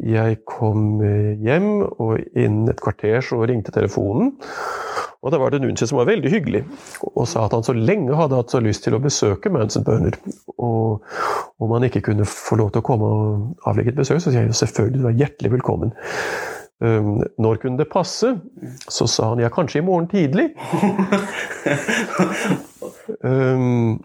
[0.06, 4.36] jeg kom eh, hjem, og innen et kvarter så ringte telefonen.
[5.26, 6.60] Og da var det Nuncius som var veldig hyggelig,
[7.08, 10.14] og sa at han så lenge hadde hatt så lyst til å besøke Manson Burner.
[10.62, 11.02] Og
[11.58, 14.44] om han ikke kunne få lov til å komme og avlegge et besøk, så sier
[14.44, 15.96] jeg jo selvfølgelig du er hjertelig velkommen.
[16.84, 18.36] Um, når kunne det passe?
[18.92, 20.52] Så sa han ja, kanskje i morgen tidlig.
[23.26, 23.98] um,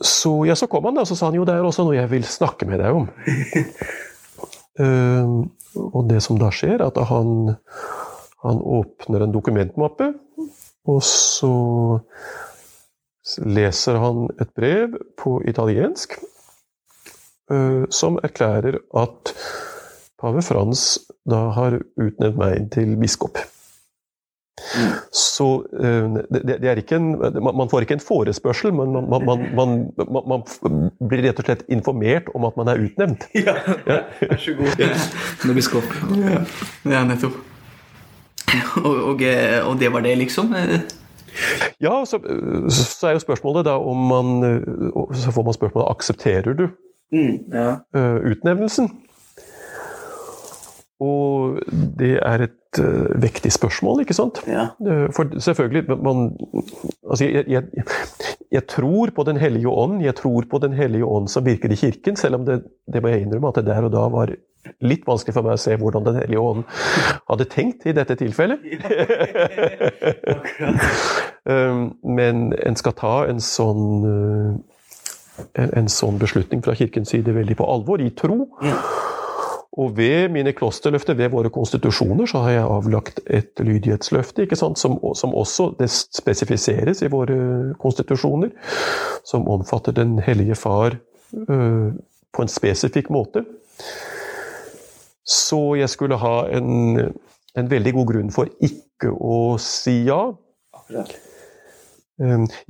[0.00, 2.08] så, ja, så kom han da, så sa han jo det er også noe jeg
[2.14, 3.10] vil snakke med deg om.
[4.80, 5.52] um,
[5.84, 7.56] og det som da skjer, er at han,
[8.44, 10.12] han åpner en dokumentmappe,
[10.84, 11.54] og så
[13.40, 16.18] leser han et brev på italiensk
[17.52, 19.32] uh, som erklærer at
[20.20, 20.84] pave Frans
[21.28, 23.40] da har utnevnt meg til biskop.
[25.14, 29.46] Så uh, det, det er ikke en, man, får ikke en forespørsel, men man, man,
[29.56, 30.44] man, man, man
[31.00, 33.26] blir rett og slett informert om at man er utnevnt.
[33.32, 33.56] Ja,
[34.20, 34.86] vær så god.
[35.48, 35.98] Med biskop.
[36.20, 36.44] Ja,
[36.92, 37.40] ja nettopp.
[38.84, 40.54] Og, og, eh, og det var det, liksom?
[41.82, 42.20] Ja, så,
[42.70, 44.28] så er jo spørsmålet da om man
[45.18, 46.68] Så får man spørsmålet aksepterer du
[47.14, 47.80] Ja.
[47.94, 48.88] eh, utnevnelsen.
[51.02, 51.58] Og
[51.98, 54.40] det er et uh, vektig spørsmål, ikke sant?
[54.46, 54.68] Ja.
[55.14, 56.30] For selvfølgelig man,
[57.10, 57.84] altså jeg, jeg,
[58.52, 61.78] jeg tror på Den hellige ånd, jeg tror på Den hellige ånd som virker i
[61.78, 62.62] Kirken, selv om det,
[62.92, 64.34] det må jeg innrømme at det der og da var
[64.84, 66.64] litt vanskelig for meg å se hvordan Den hellige ånd
[67.30, 68.60] hadde tenkt i dette tilfellet.
[71.44, 74.54] Um, Men en skal ta en sånn uh,
[75.58, 78.46] en, en sånn beslutning fra Kirkens side veldig på alvor, i tro.
[79.74, 84.78] Og ved mine klosterløfter, ved våre konstitusjoner, så har jeg avlagt et lydighetsløfte, ikke sant?
[84.78, 88.54] Som, som også det spesifiseres i våre konstitusjoner,
[89.26, 90.94] som omfatter Den hellige far
[91.48, 91.90] øh,
[92.34, 93.44] på en spesifikk måte.
[95.24, 96.98] Så jeg skulle ha en,
[97.56, 100.20] en veldig god grunn for ikke å si ja.
[100.76, 101.14] Akkurat.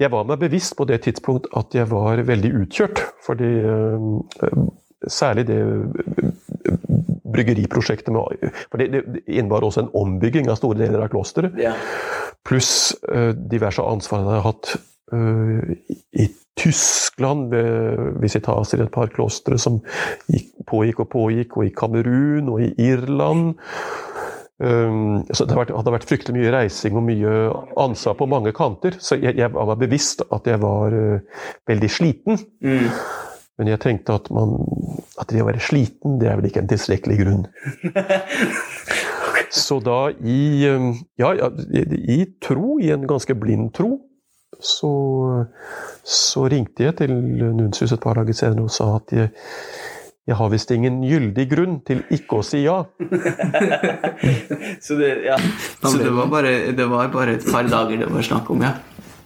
[0.00, 3.02] Jeg var meg bevisst på det tidspunkt at jeg var veldig utkjørt.
[3.26, 4.22] Fordi um,
[5.04, 5.60] særlig det
[7.34, 11.58] bryggeriprosjektet med For det, innebar også en ombygging av store deler av klosteret.
[11.60, 11.74] Ja.
[12.46, 14.76] Pluss uh, diverse ansvar jeg har hatt
[16.14, 19.80] i Tyskland, ved Visitas i et par klostre som
[20.30, 23.54] gikk, pågikk og pågikk, og i Kamerun og i Irland.
[24.62, 27.32] Um, så det hadde vært fryktelig mye reising og mye
[27.80, 28.94] ansvar på mange kanter.
[29.02, 32.38] Så jeg, jeg var bevisst at jeg var uh, veldig sliten.
[32.62, 32.86] Mm.
[33.58, 34.56] Men jeg tenkte at, man,
[35.20, 37.44] at det å være sliten, det er vel ikke en tilstrekkelig grunn.
[39.54, 43.98] Så da i, um, ja, i tro, i en ganske blind tro,
[44.60, 44.92] så,
[46.04, 49.28] så ringte jeg til Nunsius et par dager senere og sa at jeg,
[50.24, 52.78] jeg har visst ingen gyldig grunn til ikke å si ja.
[54.86, 55.36] så, det, ja.
[55.82, 58.74] så det, var bare, det var bare et par dager det var snakk om, ja.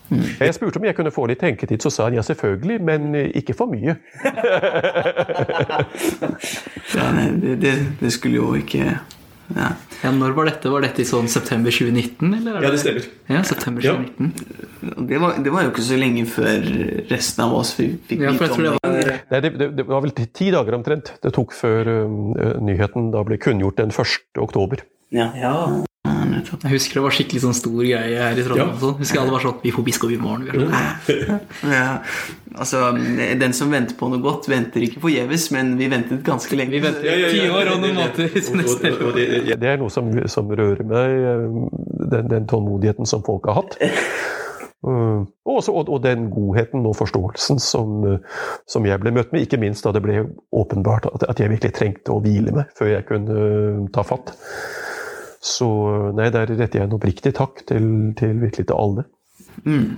[0.09, 0.25] Mm.
[0.41, 3.53] Jeg spurte om jeg kunne få litt tenketid, så sa han ja, selvfølgelig, men ikke
[3.57, 3.99] for mye.
[6.97, 7.27] ja, nei,
[7.61, 8.97] det, det, skulle jo ikke
[9.57, 9.69] ja.
[10.03, 10.13] ja.
[10.15, 10.71] Når var dette?
[10.73, 12.35] Var dette i sånn september 2019?
[12.39, 12.61] Eller?
[12.65, 13.09] Ja, det stemmer.
[13.31, 14.33] Ja, september 2019.
[14.33, 14.93] Ja.
[15.09, 16.69] Det, var, det, var, jo ikke så lenge før
[17.11, 18.77] resten av oss fikk ja, vite om det.
[18.79, 19.13] Var...
[19.33, 23.41] Nei, det, det, var vel ti dager omtrent det tok før uh, nyheten da ble
[23.43, 24.19] kunngjort den 1.
[24.45, 24.85] oktober.
[25.15, 25.33] Ja.
[26.39, 26.59] Ja.
[26.65, 28.75] Jeg husker det var skikkelig sånn stor greie her i Trondheim.
[28.75, 28.81] Ja.
[28.83, 28.99] Sånn.
[29.03, 30.69] Husker alle var sånn Vi får biskop i morgen.
[31.09, 31.41] Sånn.
[31.77, 31.87] ja.
[32.59, 32.91] Altså,
[33.41, 36.75] den som venter på noe godt, venter ikke forgjeves, men vi ventet ganske lenge.
[36.75, 39.15] Vi ventet ti år og noen måneder.
[39.15, 41.45] det, det, er noe som, som rører meg, eh,
[42.15, 43.79] den, den, tålmodigheten som folk har hatt.
[44.83, 48.03] Uh, og, også, og, og, den godheten og forståelsen som,
[48.71, 50.25] som, jeg ble møtt med, ikke minst da det ble
[50.55, 54.35] åpenbart at, at jeg virkelig trengte å hvile meg før jeg kunne uh, ta fatt.
[55.41, 55.69] Så
[56.19, 57.87] nei, der retter jeg en oppriktig takk til,
[58.19, 59.05] til virkelig til alle.
[59.65, 59.97] Mm.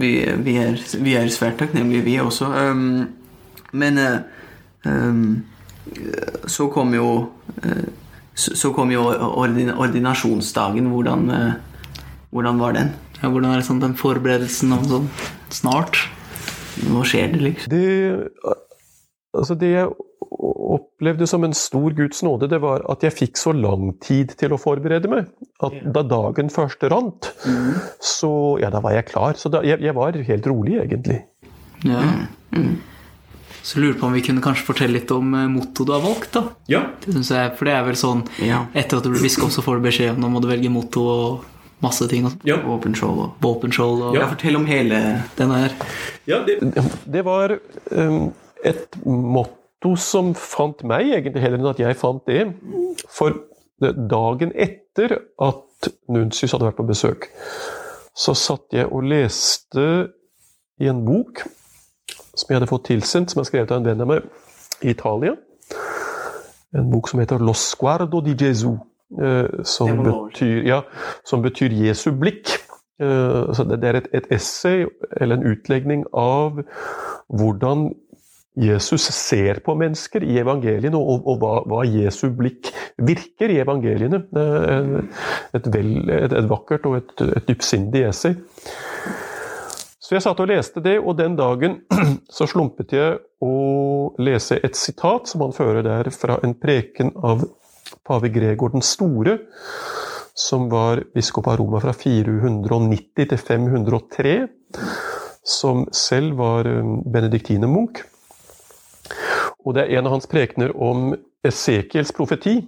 [0.00, 0.10] Vi,
[0.44, 2.48] vi, er, vi, er, svært takknemlige, vi også.
[2.48, 3.08] Um,
[3.72, 4.20] men uh,
[4.88, 5.44] um,
[6.48, 7.10] så kom jo
[7.64, 7.88] uh,
[8.40, 10.86] så kom jo ordinasjonsdagen.
[10.88, 11.26] Hvordan,
[12.30, 12.94] hvordan var den?
[13.20, 15.08] Ja, hvordan er det sånn den forberedelsen og sånn
[15.52, 15.98] snart?
[16.88, 17.74] Nå skjer det, liksom.
[17.74, 18.30] Det,
[19.36, 19.90] altså det jeg
[20.30, 24.54] opplevde som en stor Guds nåde, det var at jeg fikk så lang tid til
[24.54, 25.30] å forberede meg.
[25.64, 27.74] At da dagen først rant, mm.
[27.98, 29.40] så ja, da var jeg klar.
[29.40, 31.20] Så da, jeg, jeg, var helt rolig, egentlig.
[31.86, 32.04] Ja.
[32.54, 32.78] Mm.
[33.62, 36.32] Så lurer på om vi kunne kanskje fortelle litt om motto mottoet du har valgt.
[36.36, 36.44] da.
[36.70, 36.82] Ja.
[37.04, 38.64] Det jeg, for det er vel sånn ja.
[38.72, 41.04] Etter at du blir biskop, så får du beskjed om nå må du velge motto
[41.04, 41.46] og
[41.84, 42.26] masse ting.
[42.28, 42.56] Og, ja.
[42.64, 44.30] Våpenskjold og, Våpenskjold og ja.
[44.32, 45.00] Fortell om hele
[45.36, 45.76] den her.
[46.30, 46.60] Ja, det,
[47.04, 47.58] det var
[47.90, 48.30] um,
[48.64, 52.52] et motto motto som fant meg, egentlig heller enn at jeg fant det.
[53.08, 53.32] For
[53.80, 57.30] dagen etter at Nuncius hadde vært på besøk,
[58.14, 60.10] så satt jeg og leste
[60.80, 61.46] i en bok
[62.34, 65.34] som jeg hadde fått tilsendt, som er skrevet av en venn av meg i Italia.
[66.76, 68.78] En bok som heter 'Lo sguardo di Gesù',
[69.20, 70.82] eh, som betyr, ja,
[71.24, 72.48] som betyr Jesu blikk.
[73.00, 74.84] Så det er et, et essay,
[75.16, 76.60] eller en utlegning av
[77.28, 77.94] hvordan
[78.58, 84.24] Jesus ser på mennesker i evangeliene, og, og hva, hva, Jesu blikk virker i evangeliene.
[85.54, 88.34] Et, vel, et, et vakkert og et, et dypsindig essay.
[90.10, 91.78] Så jeg satt og leste det, og den dagen
[92.36, 93.54] så slumpet jeg å
[94.18, 97.46] lese et sitat som han fører der fra en preken av
[98.06, 99.38] pave Gregor den store,
[100.34, 104.34] som var biskop av Roma fra 490 til 503,
[105.46, 108.02] som selv var benediktine benediktinermunk.
[109.64, 111.12] Og det er en av hans prekener om
[111.46, 112.60] Esekiels profeti.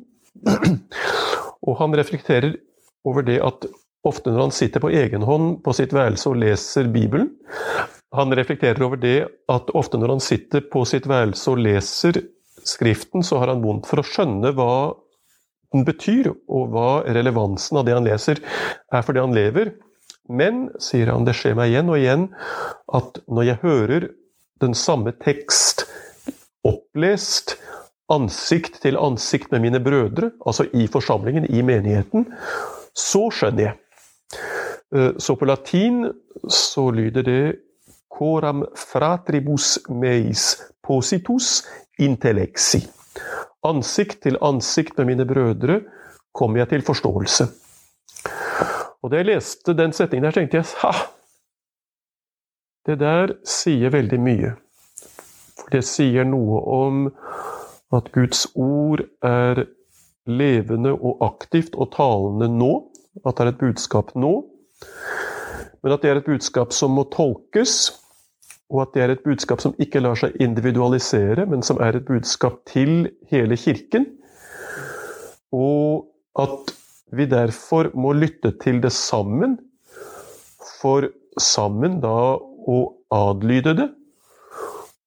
[1.62, 2.56] Og han reflekterer
[3.06, 3.66] over det at
[4.06, 7.28] ofte når han sitter på egen hånd på sitt værelse og leser Bibelen
[8.16, 12.18] Han reflekterer over det at ofte når han sitter på sitt værelse og leser
[12.62, 14.94] Skriften, så har han vondt for å skjønne hva
[15.72, 18.38] den betyr, og hva relevansen av det han leser,
[18.92, 19.72] er for det han lever.
[20.30, 22.28] Men, sier han, det skjer meg igjen og igjen
[22.94, 24.06] at når jeg hører
[24.62, 25.88] den samme tekst
[26.64, 27.56] opplest
[28.12, 32.26] ansikt til ansikt med mine brødre, altså i forsamlingen, i menigheten,
[32.94, 33.76] så skjønner jeg.
[34.94, 36.04] Eh, så på latin
[36.48, 37.44] så lyder det
[38.12, 41.62] coram fratribus meis positus
[41.98, 42.82] intellexi.
[43.64, 45.80] Ansikt til ansikt med mine brødre
[46.34, 47.48] kommer jeg til forståelse.
[49.02, 50.92] Og Da jeg leste den setningen der, tenkte jeg ha!
[52.86, 54.52] Det der sier veldig mye.
[55.62, 57.06] For det sier noe om
[57.94, 59.64] at Guds ord er
[60.26, 62.72] levende og aktivt og talende nå.
[63.26, 64.32] At det er et budskap nå.
[65.82, 67.92] Men at det er et budskap som må tolkes,
[68.72, 72.06] og at det er et budskap som ikke lar seg individualisere, men som er et
[72.08, 74.06] budskap til hele Kirken.
[75.52, 76.06] Og
[76.40, 76.72] at
[77.12, 79.58] vi derfor må lytte til det sammen.
[80.80, 81.10] For
[81.40, 82.78] sammen da å
[83.12, 83.90] adlyde det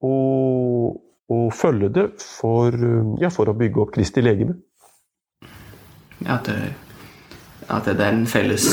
[0.05, 1.01] og,
[1.33, 2.77] og følge det for,
[3.21, 4.57] ja, for å bygge opp Kristi legeme.
[6.25, 6.59] At det,
[7.67, 8.65] at det er en felles,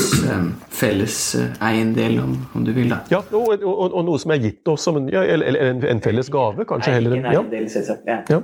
[0.69, 1.17] felles
[1.61, 2.91] eiendel, om, om, du vil.
[2.93, 3.01] da.
[3.11, 6.01] Ja, og, og, og, noe som er gitt oss som en, ja, eller en, en,
[6.03, 6.91] felles gave, kanskje.
[6.91, 8.05] Nei, heller en eiendel, selvsagt.
[8.07, 8.21] Ja.
[8.29, 8.41] ja.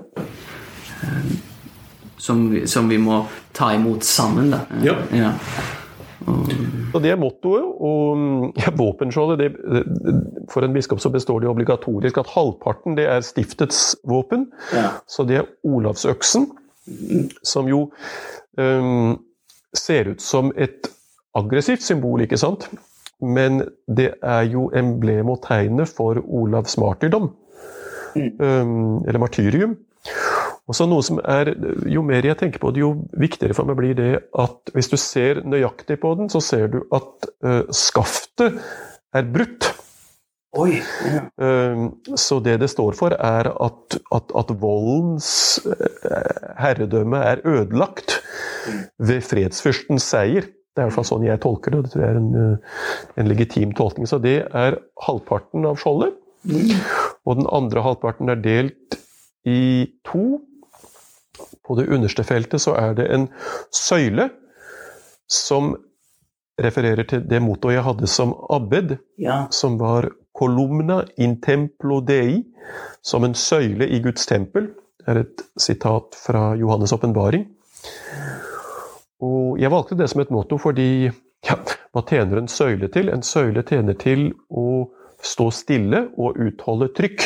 [2.19, 3.21] Som, som, vi, må
[3.55, 4.65] ta imot sammen, da.
[4.83, 4.97] Ja.
[5.15, 5.35] ja.
[6.93, 7.65] Og Det er mottoet.
[7.79, 9.49] Og ja, våpenskjoldet det,
[10.51, 14.47] For en biskop så består det obligatorisk at halvparten det er stiftets våpen.
[14.73, 14.89] Ja.
[15.07, 16.49] Så det er Olavsøksen,
[17.43, 17.91] som jo
[18.57, 19.19] um,
[19.73, 20.89] ser ut som et
[21.37, 22.69] aggressivt symbol, ikke sant?
[23.21, 27.29] Men det er jo emblem og tegnet for Olavs martyrdom.
[28.15, 29.77] Um, eller martyrium.
[30.69, 31.51] Og så noe som er,
[31.89, 34.97] Jo mer jeg tenker på det, jo viktigere for meg blir det at hvis du
[35.01, 38.59] ser nøyaktig på den, så ser du at uh, skaftet
[39.15, 39.71] er brutt.
[40.57, 40.79] Oi,
[41.41, 45.31] uh, så det det står for, er at, at, at voldens
[45.65, 48.19] uh, herredømme er ødelagt
[49.01, 50.45] ved fredsfyrstens seier.
[50.45, 52.59] Det er i hvert fall sånn jeg tolker det, og det tror jeg er en,
[53.19, 54.05] en legitim tolkning.
[54.07, 56.13] Så det er halvparten av skjoldet.
[57.25, 58.99] Og den andre halvparten er delt
[59.49, 60.39] i to.
[61.69, 63.27] På det underste feltet så er det en
[63.69, 64.31] søyle
[65.29, 65.75] som
[66.59, 69.45] refererer til det mottoet jeg hadde som abbed, ja.
[69.53, 72.43] som var 'columna in templo dei',
[73.01, 74.73] som en søyle i Guds tempel.
[74.97, 77.45] Det er et sitat fra Johannes' åpenbaring.
[79.21, 81.11] Og jeg valgte det som et motto fordi
[81.49, 81.55] ja,
[81.93, 83.09] hva tjener en søyle til?
[83.09, 84.89] En søyle tjener til å
[85.21, 87.25] stå stille og utholde trykk.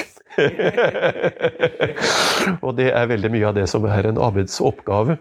[2.66, 5.18] Og det er veldig mye av det som er en arbeidsoppgave.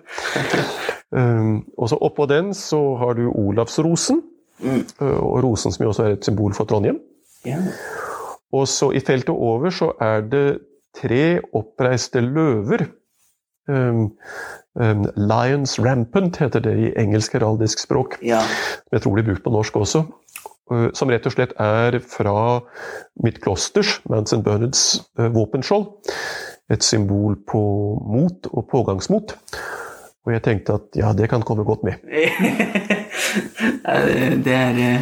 [1.13, 4.23] Um, og så Oppå den så har du Olavsrosen,
[4.63, 4.85] Mm.
[5.01, 7.01] uh, og rosen som jo også er et symbol for Trondheim.
[7.43, 7.65] Yeah.
[8.55, 10.59] Og så i feltet over så er det
[10.95, 12.85] tre oppreiste løver.
[13.67, 14.13] Um,
[14.79, 18.19] um, Lions rampant heter det i engelsk heraldisk språk.
[18.23, 18.41] ja.
[18.93, 20.05] Jeg tror de er brukt på norsk også.
[20.71, 22.61] Uh, Som rett og slett er fra
[23.25, 24.45] mitt klosters, Manson St.
[24.47, 24.83] Bernards
[25.19, 25.87] uh, våpenskjold.
[26.73, 27.61] Et symbol på
[28.07, 29.35] mot og pågangsmot.
[30.23, 31.95] Og jeg tenkte at ja, det kan komme godt med.
[34.47, 35.01] det er eh,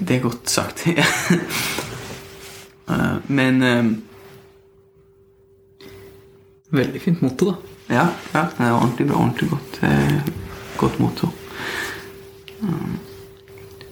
[0.00, 0.86] Det er godt sagt.
[2.90, 3.84] Eh, Men eh,
[6.74, 7.56] Veldig fint motto, da.
[7.94, 9.16] ja, ja, det er ordentlig bra.
[9.20, 10.22] Ordentlig godt, eh,
[10.80, 11.26] godt motto.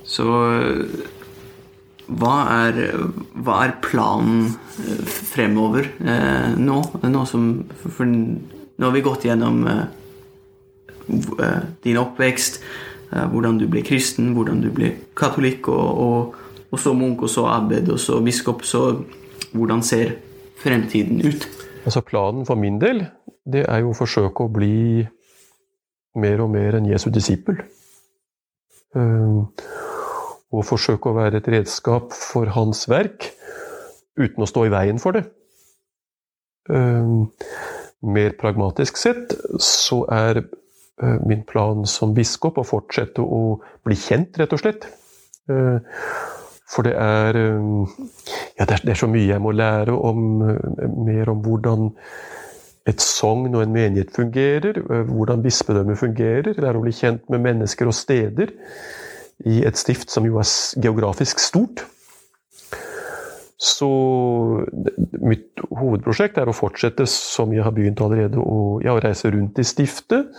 [0.09, 0.25] Så
[2.09, 2.35] hva
[2.65, 2.79] er,
[3.37, 4.47] hva er planen
[4.81, 6.81] eh, fremover eh, nå?
[7.05, 7.49] Nå, som,
[7.85, 9.83] for, nå har vi gått gjennom eh,
[11.13, 12.63] eh, din oppvekst,
[13.13, 17.33] eh, hvordan du ble kristen, hvordan du ble katolikk, og, og, og så munk, og
[17.33, 18.65] så abbed, og så biskop.
[18.65, 18.87] Så
[19.53, 20.17] hvordan ser
[20.63, 21.45] fremtiden ut?
[21.85, 23.05] Altså Planen for min del
[23.49, 25.05] det er jo å forsøke å bli
[26.21, 27.61] mer og mer en Jesu disippel.
[28.97, 29.47] Um,
[30.55, 33.31] og forsøke å være et redskap for hans verk
[34.19, 35.27] uten å stå i veien for det.
[36.69, 37.31] Um,
[38.05, 39.33] mer pragmatisk sett
[39.63, 44.89] så er uh, min plan som biskop å fortsette å bli kjent, rett og slett.
[45.49, 45.81] Uh,
[46.69, 47.87] for det er um,
[48.59, 50.43] ja, det er, så mye jeg må lære om,
[51.05, 51.93] mer om hvordan
[52.89, 56.57] et sogn og en menighet fungerer, hvordan bispedømmet fungerer.
[56.57, 58.53] Lære å bli kjent med mennesker og steder
[59.47, 60.51] i et stift som jo er
[60.83, 61.85] geografisk stort.
[63.59, 63.89] Så
[65.19, 69.67] mitt hovedprosjekt er å fortsette som jeg har begynt allerede, å, ja, reise rundt i
[69.67, 70.31] stiftet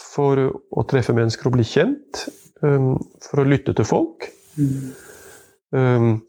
[0.00, 2.24] for å treffe mennesker og bli kjent.
[2.64, 2.94] um,
[3.28, 4.30] For å lytte til folk.
[5.70, 6.22] Um,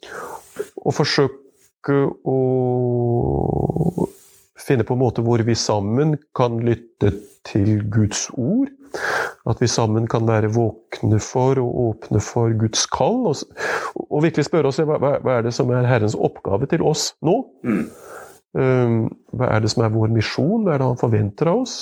[0.84, 1.96] og forsøke
[2.28, 2.38] å
[4.62, 7.16] finne på en måte hvor vi sammen kan lytte
[7.48, 8.70] til Guds ord.
[9.50, 13.24] At vi sammen kan være våkne for og åpne for Guds kall.
[13.32, 13.42] Og,
[14.08, 17.38] og virkelig spørre oss hva, hva er det som er Herrens oppgave til oss nå?
[17.66, 17.84] Mm.
[18.52, 18.98] Um,
[19.32, 20.66] hva er det som er vår misjon?
[20.66, 21.76] Hva er det Han forventer av oss?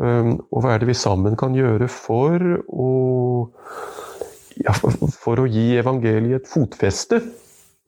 [0.00, 2.40] Um, og hva er det vi sammen kan gjøre for
[2.72, 2.90] å
[4.62, 7.20] ja, for, for å gi evangeliet et fotfeste?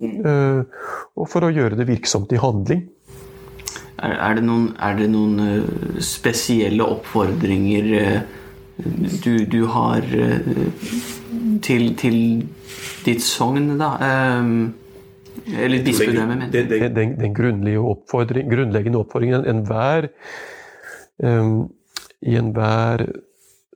[0.05, 0.67] Uh,
[1.17, 2.85] og for å gjøre det virksomt i handling.
[4.03, 8.23] Er, er det noen, er det noen eh, spesielle oppfordringer eh,
[9.23, 10.49] du, du har eh,
[11.63, 12.19] til, til
[13.05, 13.93] ditt sogn, da?
[15.45, 16.71] Eller bispedømmet, mener jeg.
[16.71, 20.09] Den, den, den grunnleggende oppfordring, grunnleggende oppfordringen enhver
[21.23, 21.69] um,
[22.25, 23.05] i enhver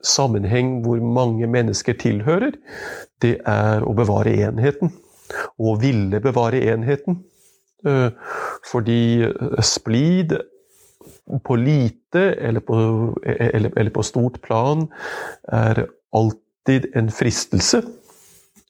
[0.03, 2.55] sammenheng hvor mange mennesker tilhører,
[3.23, 4.95] det er å bevare enheten.
[5.59, 7.21] Og å ville bevare enheten.
[7.87, 8.11] Eh,
[8.67, 9.29] fordi
[9.63, 10.35] splid
[11.45, 12.77] på lite eller på,
[13.23, 14.89] eller, eller på stort plan
[15.53, 15.85] er
[16.17, 17.83] alltid en fristelse.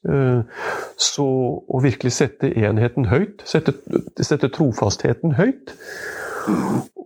[0.07, 0.41] Eh,
[0.95, 1.27] så
[1.59, 3.73] å virkelig sette enheten høyt, sette,
[4.21, 5.73] sette trofastheten høyt,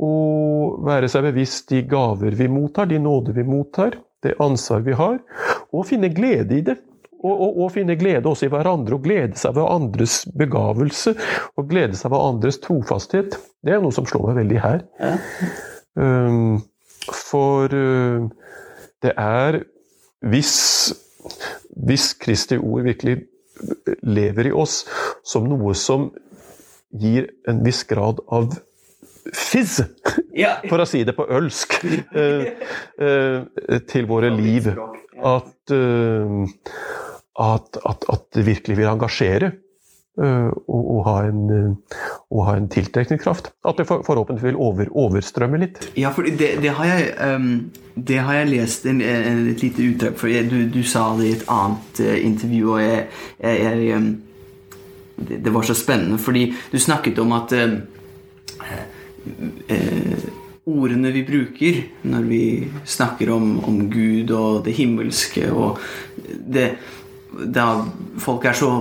[0.03, 4.97] og være seg bevisst de gaver vi mottar, de nåder vi mottar, det ansvar vi
[4.97, 5.17] har,
[5.73, 6.77] og finne glede i det.
[7.23, 11.15] Og, og, og, finne glede også i hverandre, og glede seg ved andres begavelse.
[11.55, 13.37] Og glede seg ved andres trofasthet.
[13.63, 14.83] Det er noe som slår meg veldig her.
[14.99, 15.13] Ja.
[15.93, 16.57] Um,
[17.13, 18.27] for uh,
[19.03, 19.61] det er
[20.23, 20.55] hvis,
[21.87, 23.21] hvis Kristi ord virkelig
[24.03, 24.83] lever i oss
[25.27, 26.09] som noe som
[26.99, 28.53] gir en viss grad av
[29.33, 29.79] fizz,
[30.35, 30.57] ja.
[30.67, 31.77] for å si det på ølsk,
[32.15, 32.43] uh,
[32.99, 34.69] uh, til våre liv.
[35.23, 36.43] At, uh,
[37.39, 39.51] at, at, at, det virkelig vil engasjere.
[40.13, 41.47] Og, og, ha en,
[42.29, 43.47] og, ha en, tiltrekningskraft.
[43.65, 45.87] At det for, forhåpentlig vil over, overstrømme litt.
[45.97, 49.87] Ja, for det, det, har, jeg, um, det har jeg lest en, en, et lite
[49.87, 50.29] utdrag for.
[50.51, 53.01] Du, du, sa det i et annet uh, intervju, og jeg,
[53.41, 54.11] jeg, um,
[55.17, 57.73] det, det, var så spennende, fordi du snakket om at uh,
[59.67, 60.25] eh,
[60.69, 62.43] ordene vi bruker når vi
[62.87, 65.81] snakker om, om, Gud og det himmelske og
[66.15, 66.73] det,
[67.55, 67.67] da
[68.21, 68.71] Folk er så,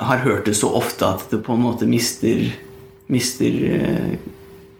[0.00, 2.48] har hørt det så ofte at det på en måte mister,
[3.08, 4.16] mister uh,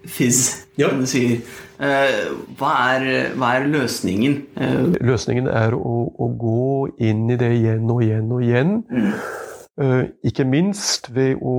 [0.04, 0.90] fizz, ja.
[0.90, 1.40] som du sier.
[1.78, 4.36] Uh, hva, er, hva, er, løsningen?
[4.58, 8.78] Uh, løsningen er å, å, gå inn i det igjen og igjen og igjen.
[8.90, 9.10] Mm.
[9.76, 11.56] Eh, ikke minst ved å,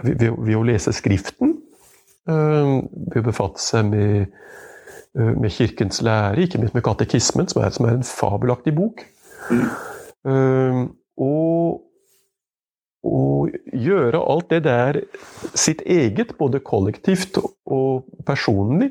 [0.00, 1.58] ved, ved å lese Skriften
[2.28, 4.32] ved å befatte seg med,
[5.16, 9.00] med, Kirkens lære, ikke minst med katekismen, som er, som er en fabelaktig bok.
[9.48, 9.64] Mm.
[10.26, 11.82] Og,
[13.06, 14.98] og, gjøre alt det der
[15.54, 18.90] sitt eget, både kollektivt og personlig.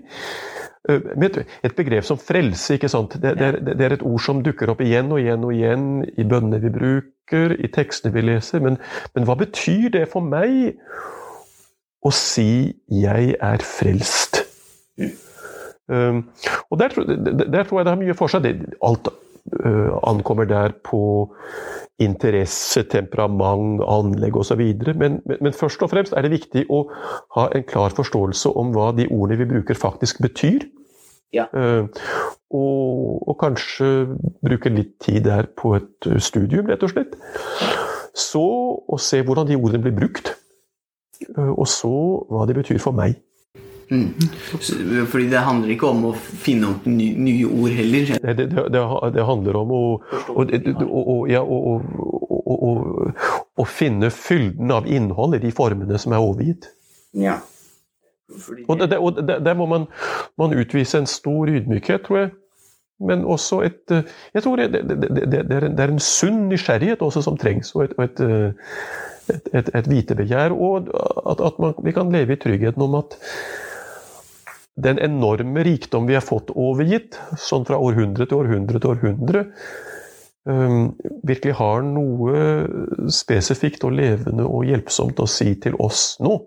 [0.88, 2.78] Et begrep som frelse.
[2.78, 3.18] ikke sant?
[3.22, 6.24] Det, det, det, er et ord som dukker opp igjen og igjen og igjen i
[6.24, 8.64] bønnene vi bruker, i tekstene vi leser.
[8.64, 8.80] Men,
[9.14, 10.78] men hva betyr det for meg?
[12.08, 14.44] å si 'jeg er frelst'.
[15.88, 16.30] Um,
[16.70, 16.92] og der,
[17.48, 18.44] der, tror jeg det har mye for seg.
[18.84, 19.14] alt uh,
[20.04, 21.34] ankommer der på
[22.00, 24.62] interesse, temperament, anlegg osv.
[24.62, 26.84] Men, men, men først og fremst er det viktig å
[27.38, 30.68] ha en klar forståelse om hva de ordene vi bruker, faktisk betyr.
[31.36, 31.48] Ja.
[31.52, 31.90] Uh,
[32.56, 33.88] og, og, kanskje
[34.46, 37.18] bruke litt tid der på et studium, rett og slett.
[38.18, 38.46] Så
[38.88, 40.36] å se hvordan de ordene blir brukt.
[41.36, 41.92] uh, og så
[42.30, 43.18] hva de betyr for meg.
[43.92, 44.14] Mm.
[45.08, 48.10] Fordi det handler ikke om å finne opp nye, nye ord heller?
[48.20, 48.82] Det, det, det,
[49.16, 49.84] det handler om å,
[50.34, 51.44] å, ja,
[53.58, 56.68] å, finne fylden av innhold i de formene som er overgitt.
[57.16, 57.40] Ja.
[58.68, 59.88] Og, og der må man,
[60.40, 62.36] man, utvise en stor ydmykhet, tror jeg.
[62.98, 63.92] Men også et
[64.34, 68.18] Jeg tror det, er, en, en sunn nysgjerrighet også som trengs, og et, og et
[69.34, 70.90] et, et, et vitebegjær, og
[71.28, 73.18] at, at man, vi kan leve i tryggheten om at
[74.78, 79.44] den enorme rikdom vi har fått overgitt, sånn fra århundre til århundre til århundre,
[80.46, 80.92] um,
[81.26, 86.38] virkelig har noe spesifikt og levende og hjelpsomt å si til oss nå.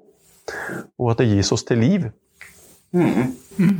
[0.98, 2.06] Og at det gis oss til liv.
[2.94, 3.34] Mm.
[3.58, 3.76] Mm.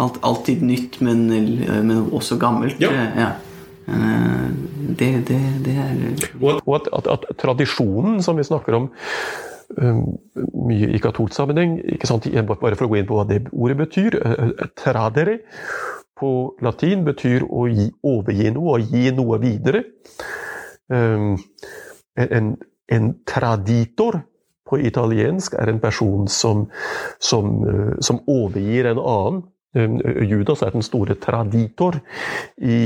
[0.00, 2.80] Alt, alltid nytt, men, men også gammelt.
[2.82, 2.92] Ja.
[3.16, 3.32] ja.
[3.88, 4.46] Eh,
[4.98, 5.90] det, det, det er
[6.40, 8.88] Og at, at, at, tradisjonen som vi snakker om
[9.74, 11.78] mye i katolsk sammenheng,
[12.46, 15.38] bare for å gå inn på hva det ordet betyr uh, Tradere
[16.18, 16.30] på
[16.62, 19.82] latin betyr å gi, overgi noe, å gi noe videre.
[20.88, 21.34] Um,
[22.20, 22.54] en,
[22.92, 24.20] en, traditor
[24.68, 26.68] på italiensk er en person som,
[27.18, 29.42] som, uh, som overgir en annen.
[29.74, 31.98] Um, Judas er den store traditor
[32.62, 32.78] i,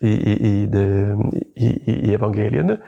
[0.00, 0.12] i,
[0.50, 0.86] i, det,
[1.56, 2.78] i, evangeliene.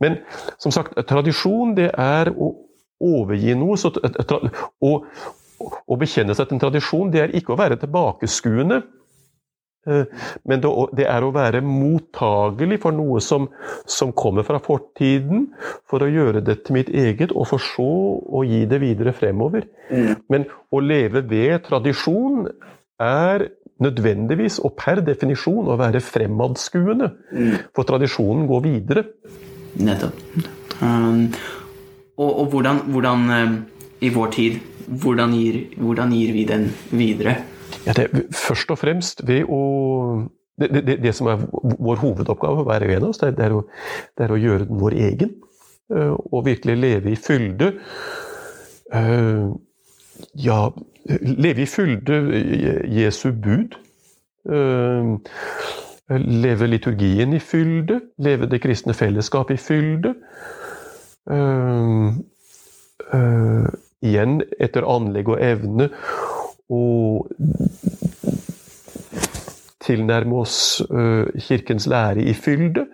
[0.00, 0.20] Men
[0.58, 2.52] som sagt, tradisjon det er å
[3.00, 3.76] overgi noe.
[3.80, 3.92] Så,
[4.80, 4.94] å,
[5.60, 8.80] å bekjenne seg til en tradisjon det er ikke å være tilbakeskuende.
[9.88, 10.60] Eh, men
[10.96, 13.48] det er å være mottagelig for noe som,
[13.88, 15.48] som, kommer fra fortiden,
[15.88, 17.88] for å gjøre det til mitt eget, og for så
[18.20, 19.68] å gi det videre fremover.
[19.88, 20.12] Mm.
[20.32, 22.50] Men å leve ved tradisjon
[23.00, 23.48] er
[23.80, 27.10] nødvendigvis og per definisjon å være fremadskuende.
[27.32, 27.54] Mm.
[27.76, 29.04] For tradisjonen går videre.
[29.80, 30.20] Nettopp.
[30.80, 31.26] Um,
[32.20, 33.56] og, og hvordan, hvordan um,
[34.00, 34.60] i vår tid
[34.90, 37.36] hvordan gir, hvordan gir, vi den videre?
[37.86, 39.60] Ja, det, først og fremst ved å
[40.60, 41.40] det, det, det, som er
[41.80, 43.62] vår hovedoppgave, hver og en av oss, det, er å,
[44.18, 45.30] det er å gjøre den vår egen.
[45.88, 47.70] Eh, og virkelig leve i fylde.
[48.92, 49.46] Eh,
[50.32, 50.72] ja,
[51.20, 52.18] leve i fylde
[52.88, 53.76] Jesu bud.
[54.50, 55.14] Eh,
[56.18, 58.00] leve liturgien i fylde.
[58.18, 60.14] Leve det kristne fellesskapet i fylde.
[64.00, 65.90] Igjen etter anlegg og evne.
[66.70, 67.30] Og
[69.82, 70.82] tilnærme oss
[71.46, 72.86] Kirkens lære i fylde,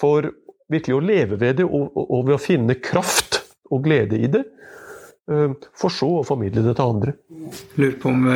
[0.00, 0.28] for
[0.72, 3.40] virkelig å leve ved det, og ved å finne kraft
[3.70, 4.44] og glede i det.
[5.26, 7.16] For så å formidle det til andre.
[7.76, 8.26] Lurer på om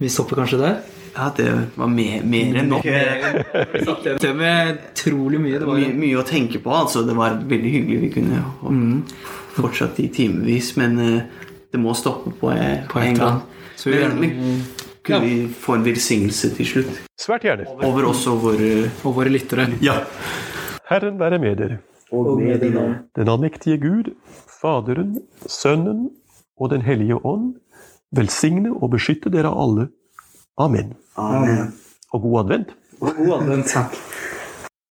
[0.00, 0.76] vi stopper kanskje der?
[1.16, 2.86] Ja, det var mer, mer enn nok.
[4.22, 5.58] Det med utrolig mye.
[5.58, 6.70] Det var mye, mye å tenke på.
[6.70, 7.02] altså.
[7.02, 7.98] Det var veldig hyggelig.
[8.04, 9.00] Vi kunne mm.
[9.58, 10.94] fortsatt i timevis, men
[11.70, 12.54] det må stoppe på,
[12.90, 13.42] på en gang.
[13.76, 14.62] Så vi men, men,
[15.02, 16.98] kunne vi få en velsignelse til slutt?
[17.20, 17.68] Svært gjerne.
[17.86, 18.72] Over oss og våre,
[19.04, 19.66] og våre lyttere.
[19.84, 20.00] Ja.
[20.90, 21.78] Herren være med dere.
[22.10, 22.96] Og med din ånd.
[23.16, 24.10] Den allmektige Gud,
[24.60, 26.10] Faderen, Sønnen
[26.60, 27.54] og Den hellige ånd,
[28.12, 29.88] velsigne og beskytte dere alle.
[30.60, 30.92] Amen.
[31.16, 31.72] Amen.
[32.12, 32.74] Og god advent.
[33.00, 33.70] Og god advent.
[33.72, 33.96] Takk.